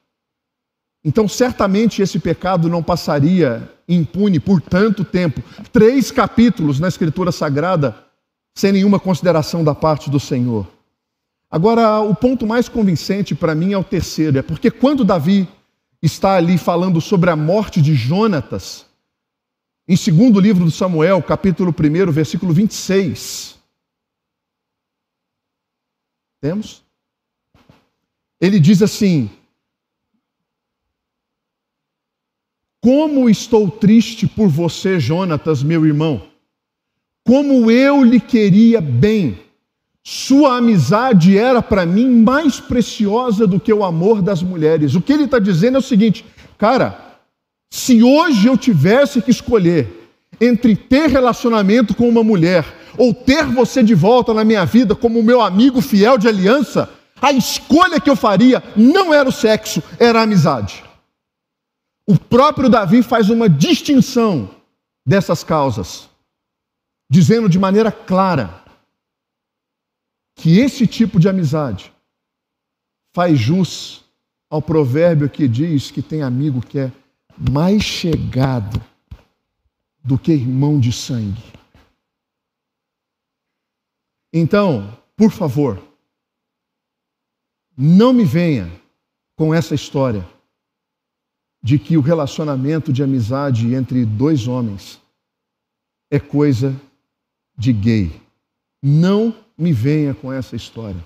[1.08, 5.40] Então, certamente esse pecado não passaria impune por tanto tempo
[5.72, 7.96] três capítulos na Escritura Sagrada
[8.52, 10.66] sem nenhuma consideração da parte do Senhor.
[11.48, 15.48] Agora, o ponto mais convincente para mim é o terceiro, é porque quando Davi
[16.02, 18.84] está ali falando sobre a morte de Jonatas,
[19.86, 23.56] em segundo livro do Samuel, capítulo 1, versículo 26.
[26.40, 26.82] Temos?
[28.40, 29.30] Ele diz assim:
[32.86, 36.22] Como estou triste por você, Jonatas, meu irmão.
[37.26, 39.40] Como eu lhe queria bem.
[40.04, 44.94] Sua amizade era para mim mais preciosa do que o amor das mulheres.
[44.94, 46.24] O que ele está dizendo é o seguinte,
[46.56, 47.16] cara,
[47.68, 50.08] se hoje eu tivesse que escolher
[50.40, 52.64] entre ter relacionamento com uma mulher
[52.96, 56.88] ou ter você de volta na minha vida como meu amigo fiel de aliança,
[57.20, 60.85] a escolha que eu faria não era o sexo, era a amizade.
[62.06, 64.48] O próprio Davi faz uma distinção
[65.04, 66.08] dessas causas,
[67.10, 68.64] dizendo de maneira clara
[70.36, 71.92] que esse tipo de amizade
[73.12, 74.04] faz jus
[74.48, 76.92] ao provérbio que diz que tem amigo que é
[77.50, 78.80] mais chegado
[80.04, 81.42] do que irmão de sangue.
[84.32, 85.82] Então, por favor,
[87.76, 88.70] não me venha
[89.34, 90.35] com essa história
[91.66, 95.00] de que o relacionamento de amizade entre dois homens
[96.08, 96.80] é coisa
[97.58, 98.12] de gay.
[98.80, 101.04] Não me venha com essa história.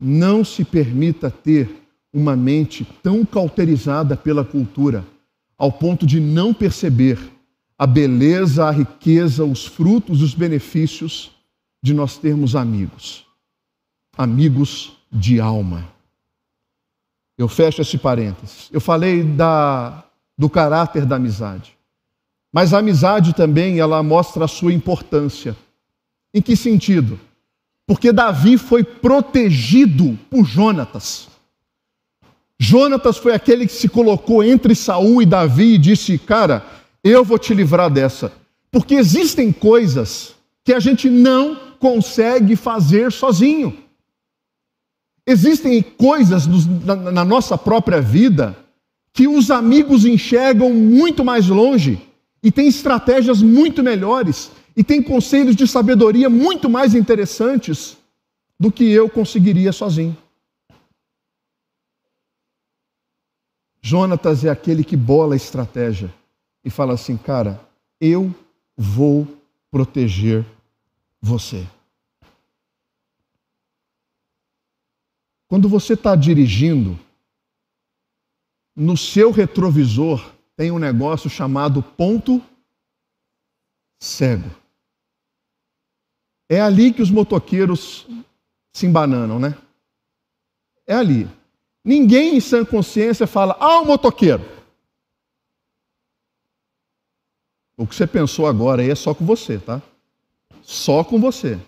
[0.00, 1.68] Não se permita ter
[2.10, 5.04] uma mente tão cauterizada pela cultura
[5.58, 7.18] ao ponto de não perceber
[7.78, 11.32] a beleza, a riqueza, os frutos, os benefícios
[11.82, 13.26] de nós termos amigos.
[14.16, 15.99] Amigos de alma.
[17.40, 18.68] Eu fecho esse parênteses.
[18.70, 20.04] Eu falei da,
[20.36, 21.74] do caráter da amizade.
[22.52, 25.56] Mas a amizade também, ela mostra a sua importância.
[26.34, 27.18] Em que sentido?
[27.86, 31.28] Porque Davi foi protegido por Jonatas.
[32.58, 36.62] Jonatas foi aquele que se colocou entre Saul e Davi e disse: Cara,
[37.02, 38.30] eu vou te livrar dessa.
[38.70, 43.78] Porque existem coisas que a gente não consegue fazer sozinho.
[45.30, 46.44] Existem coisas
[46.84, 48.58] na nossa própria vida
[49.12, 52.04] que os amigos enxergam muito mais longe
[52.42, 57.96] e têm estratégias muito melhores e têm conselhos de sabedoria muito mais interessantes
[58.58, 60.16] do que eu conseguiria sozinho.
[63.80, 66.12] Jonatas é aquele que bola a estratégia
[66.64, 67.60] e fala assim: cara,
[68.00, 68.34] eu
[68.76, 69.28] vou
[69.70, 70.44] proteger
[71.22, 71.64] você.
[75.50, 76.96] Quando você está dirigindo,
[78.76, 82.40] no seu retrovisor tem um negócio chamado ponto
[84.00, 84.48] cego.
[86.48, 88.06] É ali que os motoqueiros
[88.72, 89.58] se embananam, né?
[90.86, 91.28] É ali.
[91.84, 94.44] Ninguém em sã consciência fala, ah, o motoqueiro.
[97.76, 99.82] O que você pensou agora aí é só com você, tá?
[100.62, 101.58] Só com você.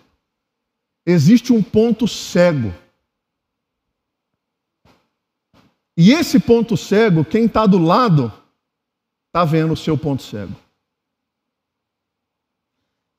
[1.05, 2.82] Existe um ponto cego.
[5.95, 8.31] E esse ponto cego, quem está do lado,
[9.27, 10.55] está vendo o seu ponto cego.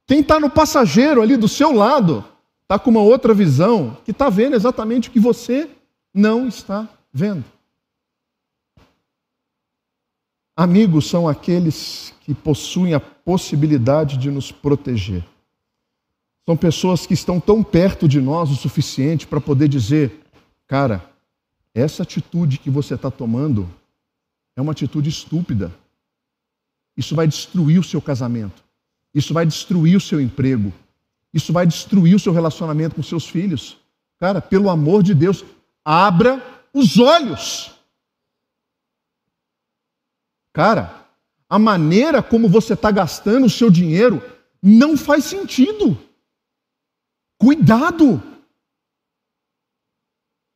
[0.07, 2.25] Quem está no passageiro ali do seu lado,
[2.63, 5.71] está com uma outra visão, que está vendo exatamente o que você
[6.13, 7.45] não está vendo.
[10.57, 15.25] Amigos são aqueles que possuem a possibilidade de nos proteger.
[16.47, 20.21] São pessoas que estão tão perto de nós o suficiente para poder dizer:
[20.69, 21.11] cara,
[21.75, 23.69] essa atitude que você está tomando
[24.57, 25.75] é uma atitude estúpida.
[26.97, 28.63] Isso vai destruir o seu casamento.
[29.13, 30.73] Isso vai destruir o seu emprego.
[31.33, 33.77] Isso vai destruir o seu relacionamento com seus filhos.
[34.21, 35.45] Cara, pelo amor de Deus,
[35.85, 36.41] abra
[36.73, 37.73] os olhos.
[40.53, 41.05] Cara,
[41.49, 44.23] a maneira como você está gastando o seu dinheiro
[44.63, 45.99] não faz sentido.
[47.37, 48.34] Cuidado!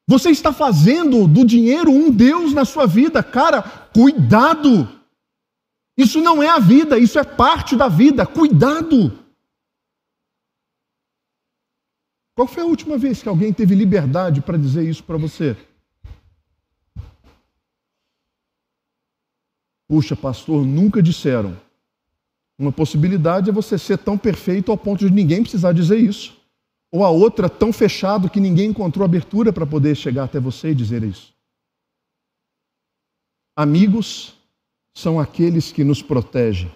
[0.09, 3.22] Você está fazendo do dinheiro um Deus na sua vida.
[3.22, 3.61] Cara,
[3.92, 4.88] cuidado!
[5.98, 8.26] Isso não é a vida, isso é parte da vida.
[8.26, 9.12] Cuidado!
[12.34, 15.54] Qual foi a última vez que alguém teve liberdade para dizer isso para você?
[19.86, 21.61] Puxa, pastor, nunca disseram.
[22.59, 26.38] Uma possibilidade é você ser tão perfeito ao ponto de ninguém precisar dizer isso.
[26.91, 30.74] Ou a outra tão fechado que ninguém encontrou abertura para poder chegar até você e
[30.74, 31.34] dizer isso.
[33.55, 34.34] Amigos
[34.95, 36.72] são aqueles que nos protegem.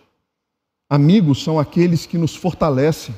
[0.90, 3.14] Amigos são aqueles que nos fortalecem.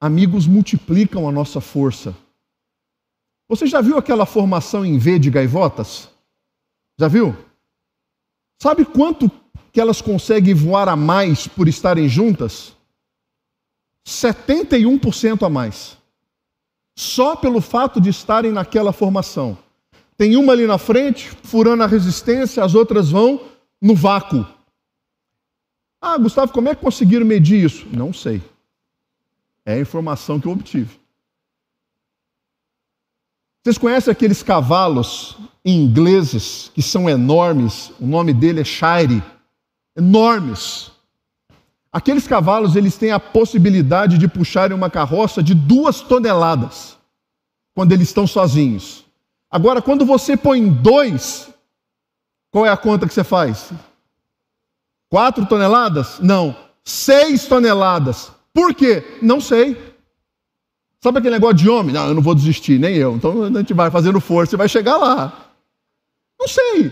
[0.00, 2.16] Amigos multiplicam a nossa força.
[3.48, 6.08] Você já viu aquela formação em V de gaivotas?
[6.98, 7.36] Já viu?
[8.60, 9.30] Sabe quanto
[9.70, 12.76] que elas conseguem voar a mais por estarem juntas?
[14.06, 15.96] 71% a mais.
[16.96, 19.56] Só pelo fato de estarem naquela formação.
[20.16, 23.40] Tem uma ali na frente, furando a resistência, as outras vão
[23.80, 24.46] no vácuo.
[26.00, 27.86] Ah, Gustavo, como é que conseguiram medir isso?
[27.92, 28.40] Não sei.
[29.64, 31.00] É a informação que eu obtive.
[33.62, 37.92] Vocês conhecem aqueles cavalos ingleses que são enormes?
[37.98, 39.22] O nome dele é Shire.
[39.96, 40.91] Enormes.
[41.92, 46.96] Aqueles cavalos eles têm a possibilidade de puxarem uma carroça de duas toneladas
[47.74, 49.04] quando eles estão sozinhos.
[49.50, 51.50] Agora, quando você põe dois,
[52.50, 53.70] qual é a conta que você faz?
[55.10, 56.18] Quatro toneladas?
[56.20, 56.56] Não.
[56.82, 58.32] Seis toneladas.
[58.54, 59.18] Por quê?
[59.20, 59.76] Não sei.
[61.02, 61.92] Sabe aquele negócio de homem?
[61.92, 63.14] Não, eu não vou desistir, nem eu.
[63.16, 65.50] Então a gente vai fazendo força e vai chegar lá.
[66.40, 66.90] Não sei.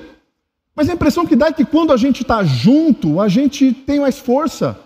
[0.76, 4.00] Mas a impressão que dá é que quando a gente está junto, a gente tem
[4.00, 4.78] mais força.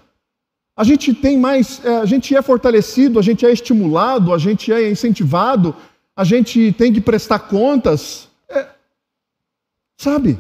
[0.76, 4.72] A gente tem mais, é, a gente é fortalecido, a gente é estimulado, a gente
[4.72, 5.74] é incentivado,
[6.16, 8.28] a gente tem que prestar contas.
[8.48, 8.68] É,
[9.96, 10.38] sabe?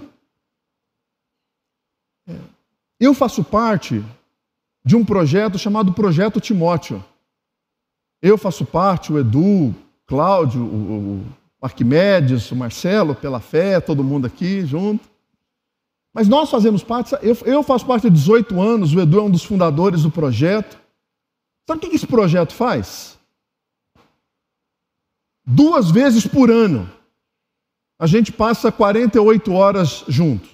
[2.28, 2.34] É,
[2.98, 4.04] eu faço parte
[4.84, 7.02] de um projeto chamado Projeto Timóteo.
[8.20, 9.74] Eu faço parte, o Edu,
[10.06, 11.24] Cláudio, o
[11.62, 15.13] Arquimedes, o Marcelo, pela fé, todo mundo aqui junto.
[16.14, 19.30] Mas nós fazemos parte, eu, eu faço parte há 18 anos, o Edu é um
[19.30, 20.80] dos fundadores do projeto.
[21.68, 23.18] Sabe o que esse projeto faz?
[25.44, 26.88] Duas vezes por ano,
[27.98, 30.48] a gente passa 48 horas junto.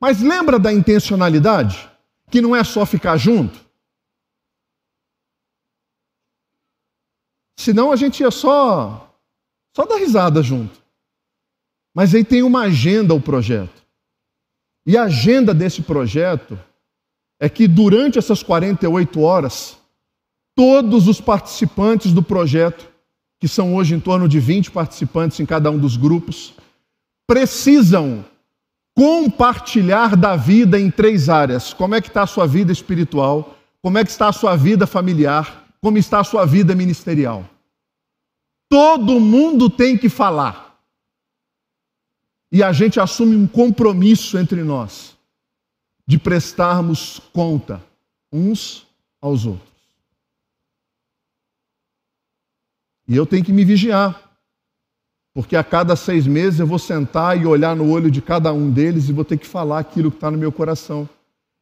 [0.00, 1.90] Mas lembra da intencionalidade?
[2.30, 3.58] Que não é só ficar junto?
[7.58, 9.14] Senão a gente ia só,
[9.76, 10.79] só dar risada junto.
[11.94, 13.82] Mas aí tem uma agenda o projeto.
[14.86, 16.58] E a agenda desse projeto
[17.38, 19.78] é que durante essas 48 horas,
[20.54, 22.88] todos os participantes do projeto,
[23.38, 26.54] que são hoje em torno de 20 participantes em cada um dos grupos,
[27.26, 28.24] precisam
[28.94, 31.72] compartilhar da vida em três áreas.
[31.72, 33.56] Como é que está a sua vida espiritual?
[33.82, 35.66] Como é que está a sua vida familiar?
[35.80, 37.48] Como está a sua vida ministerial?
[38.68, 40.69] Todo mundo tem que falar
[42.52, 45.16] e a gente assume um compromisso entre nós
[46.06, 47.80] de prestarmos conta
[48.32, 48.86] uns
[49.20, 49.70] aos outros.
[53.06, 54.38] E eu tenho que me vigiar,
[55.32, 58.70] porque a cada seis meses eu vou sentar e olhar no olho de cada um
[58.70, 61.08] deles e vou ter que falar aquilo que está no meu coração.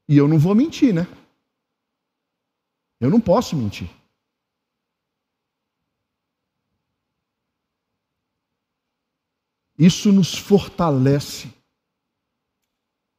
[0.09, 1.07] E eu não vou mentir, né?
[3.01, 3.89] Eu não posso mentir.
[9.79, 11.49] Isso nos fortalece.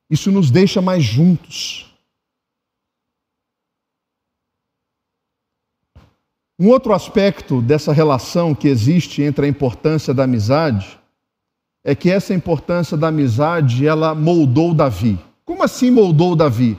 [0.09, 1.89] Isso nos deixa mais juntos.
[6.59, 10.99] Um outro aspecto dessa relação que existe entre a importância da amizade
[11.85, 15.17] é que essa importância da amizade ela moldou Davi.
[15.45, 16.77] Como assim moldou Davi?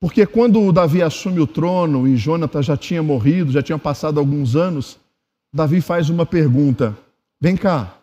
[0.00, 4.56] Porque quando Davi assume o trono e Jonathan já tinha morrido, já tinha passado alguns
[4.56, 4.98] anos,
[5.52, 6.96] Davi faz uma pergunta:
[7.40, 7.99] Vem cá,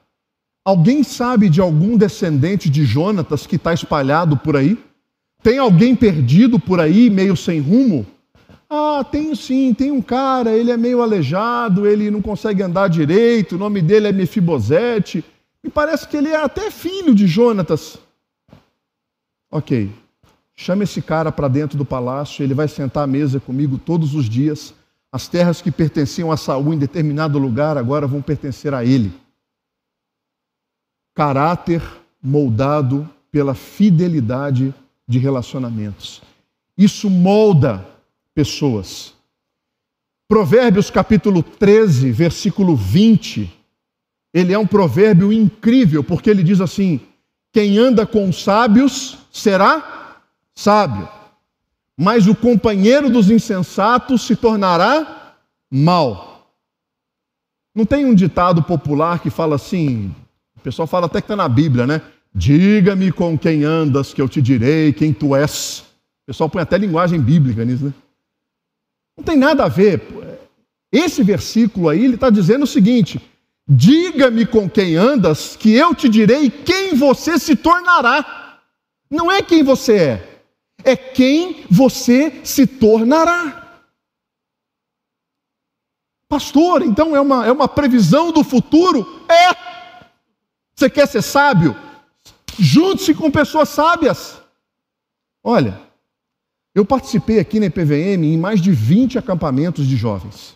[0.68, 4.78] Alguém sabe de algum descendente de Jonatas que está espalhado por aí?
[5.42, 8.06] Tem alguém perdido por aí, meio sem rumo?
[8.70, 13.56] Ah, tem sim, tem um cara, ele é meio aleijado, ele não consegue andar direito,
[13.56, 15.24] o nome dele é Mefibosete,
[15.64, 17.98] e parece que ele é até filho de Jonatas.
[19.50, 19.90] Ok,
[20.54, 24.28] chame esse cara para dentro do palácio, ele vai sentar à mesa comigo todos os
[24.28, 24.74] dias.
[25.14, 29.14] As terras que pertenciam a Saul em determinado lugar agora vão pertencer a ele
[31.18, 31.82] caráter
[32.22, 34.72] moldado pela fidelidade
[35.08, 36.22] de relacionamentos.
[36.78, 37.84] Isso molda
[38.36, 39.16] pessoas.
[40.28, 43.52] Provérbios capítulo 13, versículo 20,
[44.32, 47.02] ele é um provérbio incrível, porque ele diz assim:
[47.52, 50.20] quem anda com sábios será
[50.54, 51.10] sábio,
[51.98, 55.34] mas o companheiro dos insensatos se tornará
[55.72, 56.48] mal.
[57.74, 60.14] Não tem um ditado popular que fala assim:
[60.58, 62.02] o pessoal fala até que está na Bíblia, né?
[62.34, 65.80] Diga-me com quem andas, que eu te direi quem tu és.
[65.80, 67.94] O pessoal põe até linguagem bíblica nisso, né?
[69.18, 70.02] Não tem nada a ver.
[70.92, 73.22] Esse versículo aí, ele está dizendo o seguinte:
[73.68, 78.60] diga-me com quem andas, que eu te direi quem você se tornará.
[79.10, 80.42] Não é quem você é,
[80.84, 83.82] é quem você se tornará.
[86.30, 89.24] Pastor, então é uma, é uma previsão do futuro?
[89.30, 89.67] É.
[90.78, 91.76] Você quer ser sábio?
[92.60, 94.40] Junte-se com pessoas sábias.
[95.44, 95.80] Olha,
[96.76, 100.56] eu participei aqui na IPVM em mais de 20 acampamentos de jovens.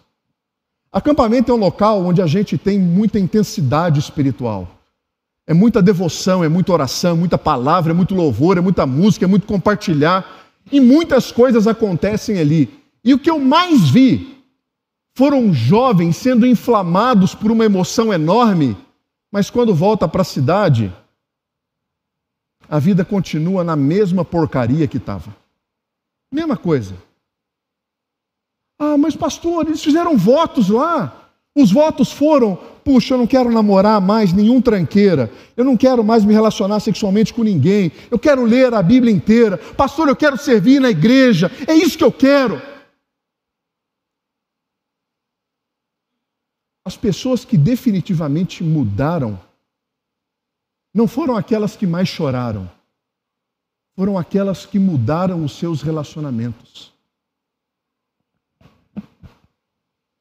[0.91, 4.67] Acampamento é um local onde a gente tem muita intensidade espiritual.
[5.47, 9.27] É muita devoção, é muita oração, muita palavra, é muito louvor, é muita música, é
[9.27, 10.23] muito compartilhar.
[10.71, 12.69] E muitas coisas acontecem ali.
[13.03, 14.37] E o que eu mais vi
[15.15, 18.77] foram jovens sendo inflamados por uma emoção enorme
[19.31, 20.93] mas quando volta para a cidade,
[22.69, 25.35] a vida continua na mesma porcaria que estava.
[26.33, 26.95] Mesma coisa.
[28.79, 31.29] Ah, mas pastor, eles fizeram votos lá.
[31.55, 36.23] Os votos foram: puxa, eu não quero namorar mais nenhum tranqueira, eu não quero mais
[36.23, 39.57] me relacionar sexualmente com ninguém, eu quero ler a Bíblia inteira.
[39.57, 42.61] Pastor, eu quero servir na igreja, é isso que eu quero.
[46.83, 49.39] As pessoas que definitivamente mudaram
[50.93, 52.69] não foram aquelas que mais choraram,
[53.95, 56.91] foram aquelas que mudaram os seus relacionamentos.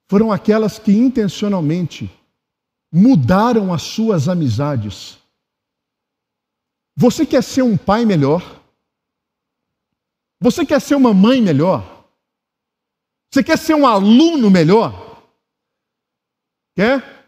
[0.08, 2.10] Foram aquelas que intencionalmente
[2.92, 5.18] mudaram as suas amizades.
[6.96, 8.60] Você quer ser um pai melhor?
[10.40, 12.04] Você quer ser uma mãe melhor?
[13.30, 15.09] Você quer ser um aluno melhor?
[16.74, 17.20] Quer?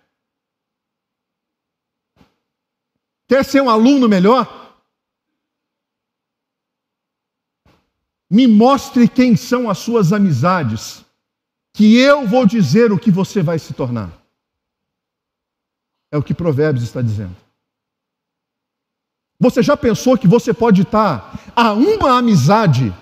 [3.28, 4.76] Quer ser um aluno melhor?
[8.30, 11.04] Me mostre quem são as suas amizades,
[11.72, 14.10] que eu vou dizer o que você vai se tornar.
[16.10, 17.36] É o que Provérbios está dizendo.
[19.38, 22.94] Você já pensou que você pode estar a uma amizade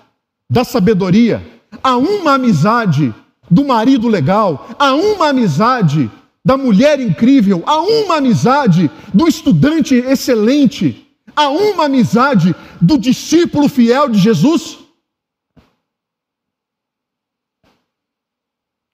[0.49, 3.13] da sabedoria, a uma amizade
[3.49, 6.09] do marido legal, a uma amizade
[6.43, 14.09] da mulher incrível, a uma amizade do estudante excelente, a uma amizade do discípulo fiel
[14.09, 14.79] de Jesus?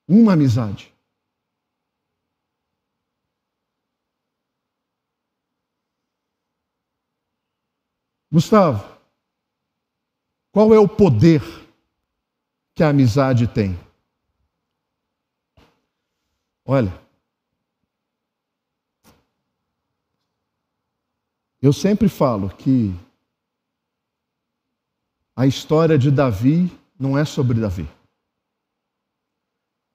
[0.07, 0.93] Uma amizade.
[8.29, 8.97] Gustavo,
[10.51, 11.41] qual é o poder
[12.75, 13.79] que a amizade tem?
[16.65, 17.06] Olha,
[21.61, 22.93] eu sempre falo que
[25.35, 27.87] a história de Davi não é sobre Davi.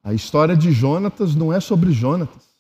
[0.03, 2.53] A história de Jonatas não é sobre Jonatas.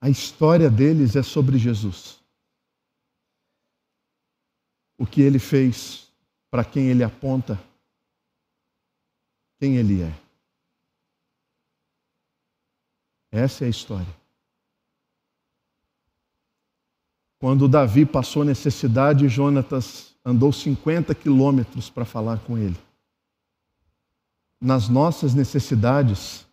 [0.00, 2.16] A história deles é sobre Jesus
[4.98, 6.10] o que ele fez,
[6.50, 7.58] para quem ele aponta,
[9.58, 10.12] quem ele é.
[13.30, 14.25] Essa é a história.
[17.38, 22.76] Quando Davi passou necessidade, Jonatas andou 50 quilômetros para falar com ele.
[24.60, 26.46] Nas nossas necessidades,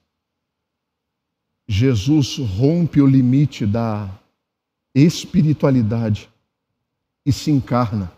[1.65, 4.09] Jesus rompe o limite da
[4.93, 6.29] espiritualidade
[7.25, 8.11] e se encarna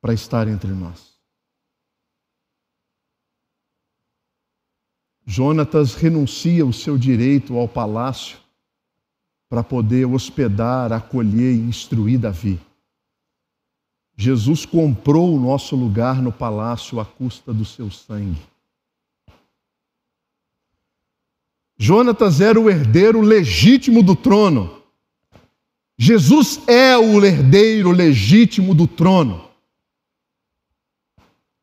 [0.00, 1.10] para estar entre nós.
[5.24, 8.38] Jonatas renuncia o seu direito ao palácio
[9.50, 12.60] para poder hospedar, acolher e instruir Davi.
[14.16, 18.40] Jesus comprou o nosso lugar no palácio à custa do seu sangue.
[21.76, 24.82] Jonatas era o herdeiro legítimo do trono.
[25.98, 29.50] Jesus é o herdeiro legítimo do trono.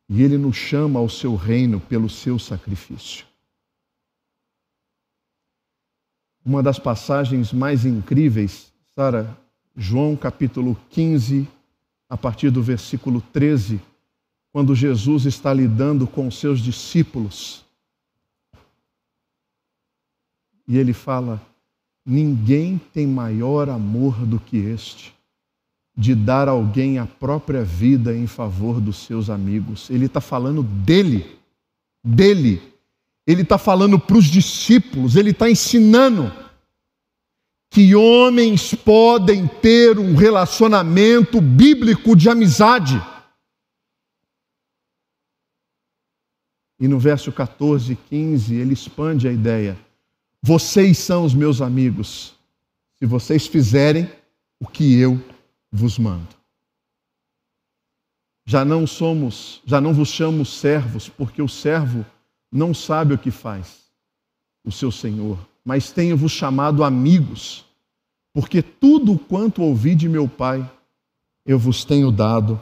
[0.09, 3.25] E ele nos chama ao seu reino pelo seu sacrifício.
[6.47, 9.37] Uma das passagens mais incríveis, Sara,
[9.75, 11.45] João capítulo 15,
[12.09, 13.81] a partir do versículo 13,
[14.53, 17.65] quando Jesus está lidando com os seus discípulos.
[20.65, 21.45] E ele fala:
[22.05, 25.13] Ninguém tem maior amor do que este,
[25.97, 29.89] de dar alguém a própria vida em favor dos seus amigos.
[29.89, 31.25] Ele está falando dele,
[32.01, 32.76] dele.
[33.27, 36.31] Ele está falando para os discípulos, ele está ensinando
[37.69, 42.95] que homens podem ter um relacionamento bíblico de amizade.
[46.79, 49.77] E no verso 14 e 15 ele expande a ideia:
[50.41, 52.33] vocês são os meus amigos,
[52.97, 54.09] se vocês fizerem
[54.59, 55.21] o que eu
[55.71, 56.37] vos mando.
[58.45, 62.05] Já não somos, já não vos chamo servos, porque o servo
[62.51, 63.85] não sabe o que faz
[64.63, 67.65] o seu senhor, mas tenho-vos chamado amigos,
[68.33, 70.69] porque tudo quanto ouvi de meu Pai,
[71.45, 72.61] eu vos tenho dado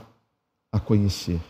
[0.71, 1.41] a conhecer.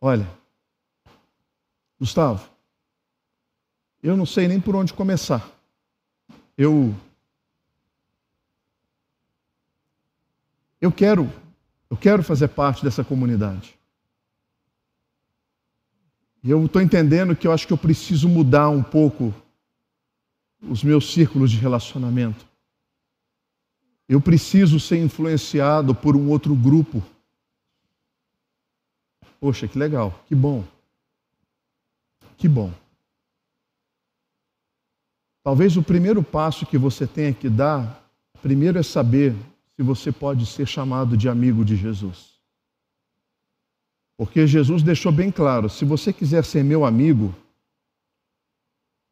[0.00, 0.28] Olha,
[1.98, 2.48] Gustavo,
[4.02, 5.60] eu não sei nem por onde começar
[6.60, 6.94] eu
[10.78, 11.32] eu quero
[11.90, 13.76] eu quero fazer parte dessa comunidade.
[16.42, 19.34] E eu estou entendendo que eu acho que eu preciso mudar um pouco
[20.62, 22.46] os meus círculos de relacionamento.
[24.08, 27.02] Eu preciso ser influenciado por um outro grupo.
[29.38, 30.64] Poxa, que legal, que bom.
[32.36, 32.72] Que bom.
[35.42, 38.02] Talvez o primeiro passo que você tenha que dar,
[38.42, 39.34] primeiro é saber
[39.80, 42.38] se você pode ser chamado de amigo de Jesus.
[44.14, 47.34] Porque Jesus deixou bem claro: se você quiser ser meu amigo,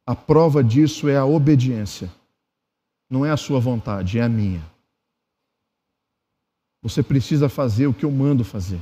[0.07, 2.13] a prova disso é a obediência.
[3.09, 4.63] Não é a sua vontade, é a minha.
[6.83, 8.81] Você precisa fazer o que eu mando fazer.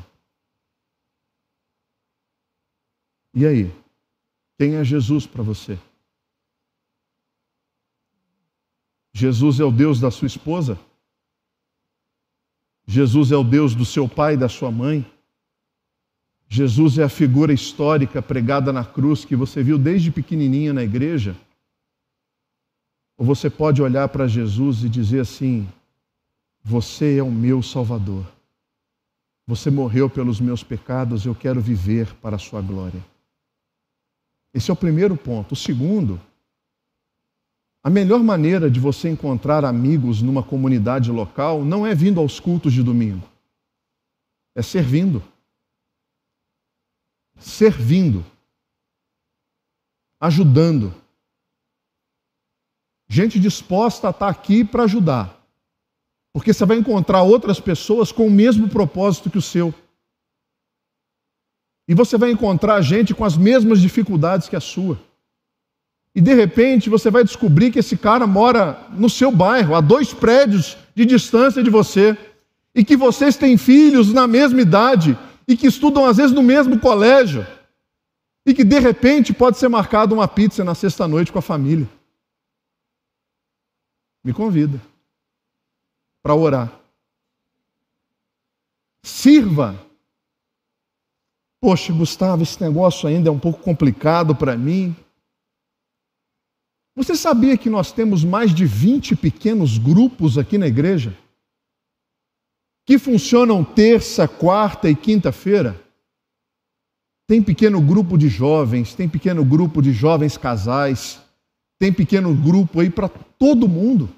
[3.33, 3.73] E aí?
[4.59, 5.79] Quem é Jesus para você?
[9.15, 10.77] Jesus é o Deus da sua esposa?
[12.87, 15.05] Jesus é o Deus do seu pai e da sua mãe?
[16.49, 21.37] Jesus é a figura histórica pregada na cruz que você viu desde pequenininha na igreja?
[23.19, 25.69] Ou você pode olhar para Jesus e dizer assim:
[26.63, 28.25] Você é o meu Salvador.
[29.49, 33.05] Você morreu pelos meus pecados, eu quero viver para a sua glória.
[34.53, 35.53] Esse é o primeiro ponto.
[35.53, 36.21] O segundo,
[37.87, 42.73] a melhor maneira de você encontrar amigos numa comunidade local não é vindo aos cultos
[42.73, 43.25] de domingo,
[44.57, 45.23] é servindo.
[47.39, 48.27] Servindo.
[50.19, 50.93] Ajudando.
[53.09, 55.41] Gente disposta a estar aqui para ajudar.
[56.33, 59.73] Porque você vai encontrar outras pessoas com o mesmo propósito que o seu.
[61.87, 65.01] E você vai encontrar gente com as mesmas dificuldades que a sua.
[66.17, 70.15] E de repente você vai descobrir que esse cara mora no seu bairro, a dois
[70.15, 72.17] prédios de distância de você,
[72.75, 76.81] e que vocês têm filhos na mesma idade e que estudam às vezes no mesmo
[76.81, 77.47] colégio,
[78.47, 81.87] e que de repente pode ser marcado uma pizza na sexta-noite com a família.
[84.25, 84.81] Me convida
[86.23, 86.73] para orar.
[89.05, 89.79] Sirva
[91.61, 94.95] Poxa, Gustavo, esse negócio ainda é um pouco complicado para mim.
[96.97, 101.17] Você sabia que nós temos mais de 20 pequenos grupos aqui na igreja?
[102.87, 105.79] Que funcionam terça, quarta e quinta-feira?
[107.29, 111.21] Tem pequeno grupo de jovens, tem pequeno grupo de jovens casais,
[111.79, 114.09] tem pequeno grupo aí para todo mundo.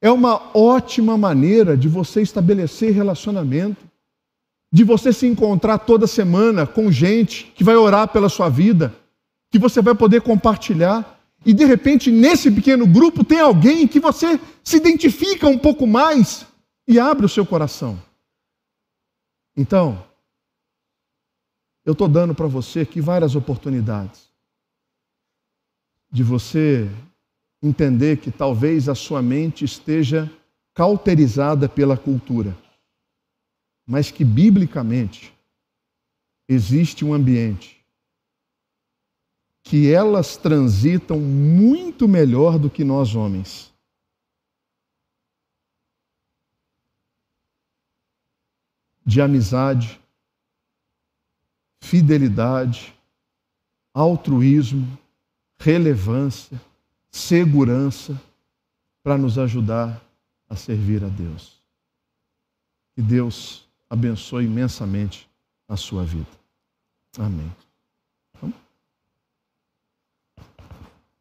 [0.00, 3.92] É uma ótima maneira de você estabelecer relacionamento
[4.72, 8.94] de você se encontrar toda semana com gente que vai orar pela sua vida,
[9.50, 11.20] que você vai poder compartilhar.
[11.44, 16.46] E de repente, nesse pequeno grupo, tem alguém que você se identifica um pouco mais
[16.86, 18.00] e abre o seu coração.
[19.56, 20.04] Então,
[21.84, 24.30] eu estou dando para você aqui várias oportunidades
[26.10, 26.88] de você
[27.62, 30.30] entender que talvez a sua mente esteja
[30.74, 32.56] cauterizada pela cultura
[33.86, 35.34] mas que biblicamente
[36.48, 37.81] existe um ambiente
[39.62, 43.72] que elas transitam muito melhor do que nós homens.
[49.04, 50.00] De amizade,
[51.80, 52.94] fidelidade,
[53.92, 54.98] altruísmo,
[55.58, 56.60] relevância,
[57.10, 58.20] segurança
[59.02, 60.02] para nos ajudar
[60.48, 61.60] a servir a Deus.
[62.94, 65.28] Que Deus abençoe imensamente
[65.68, 66.30] a sua vida.
[67.18, 67.50] Amém.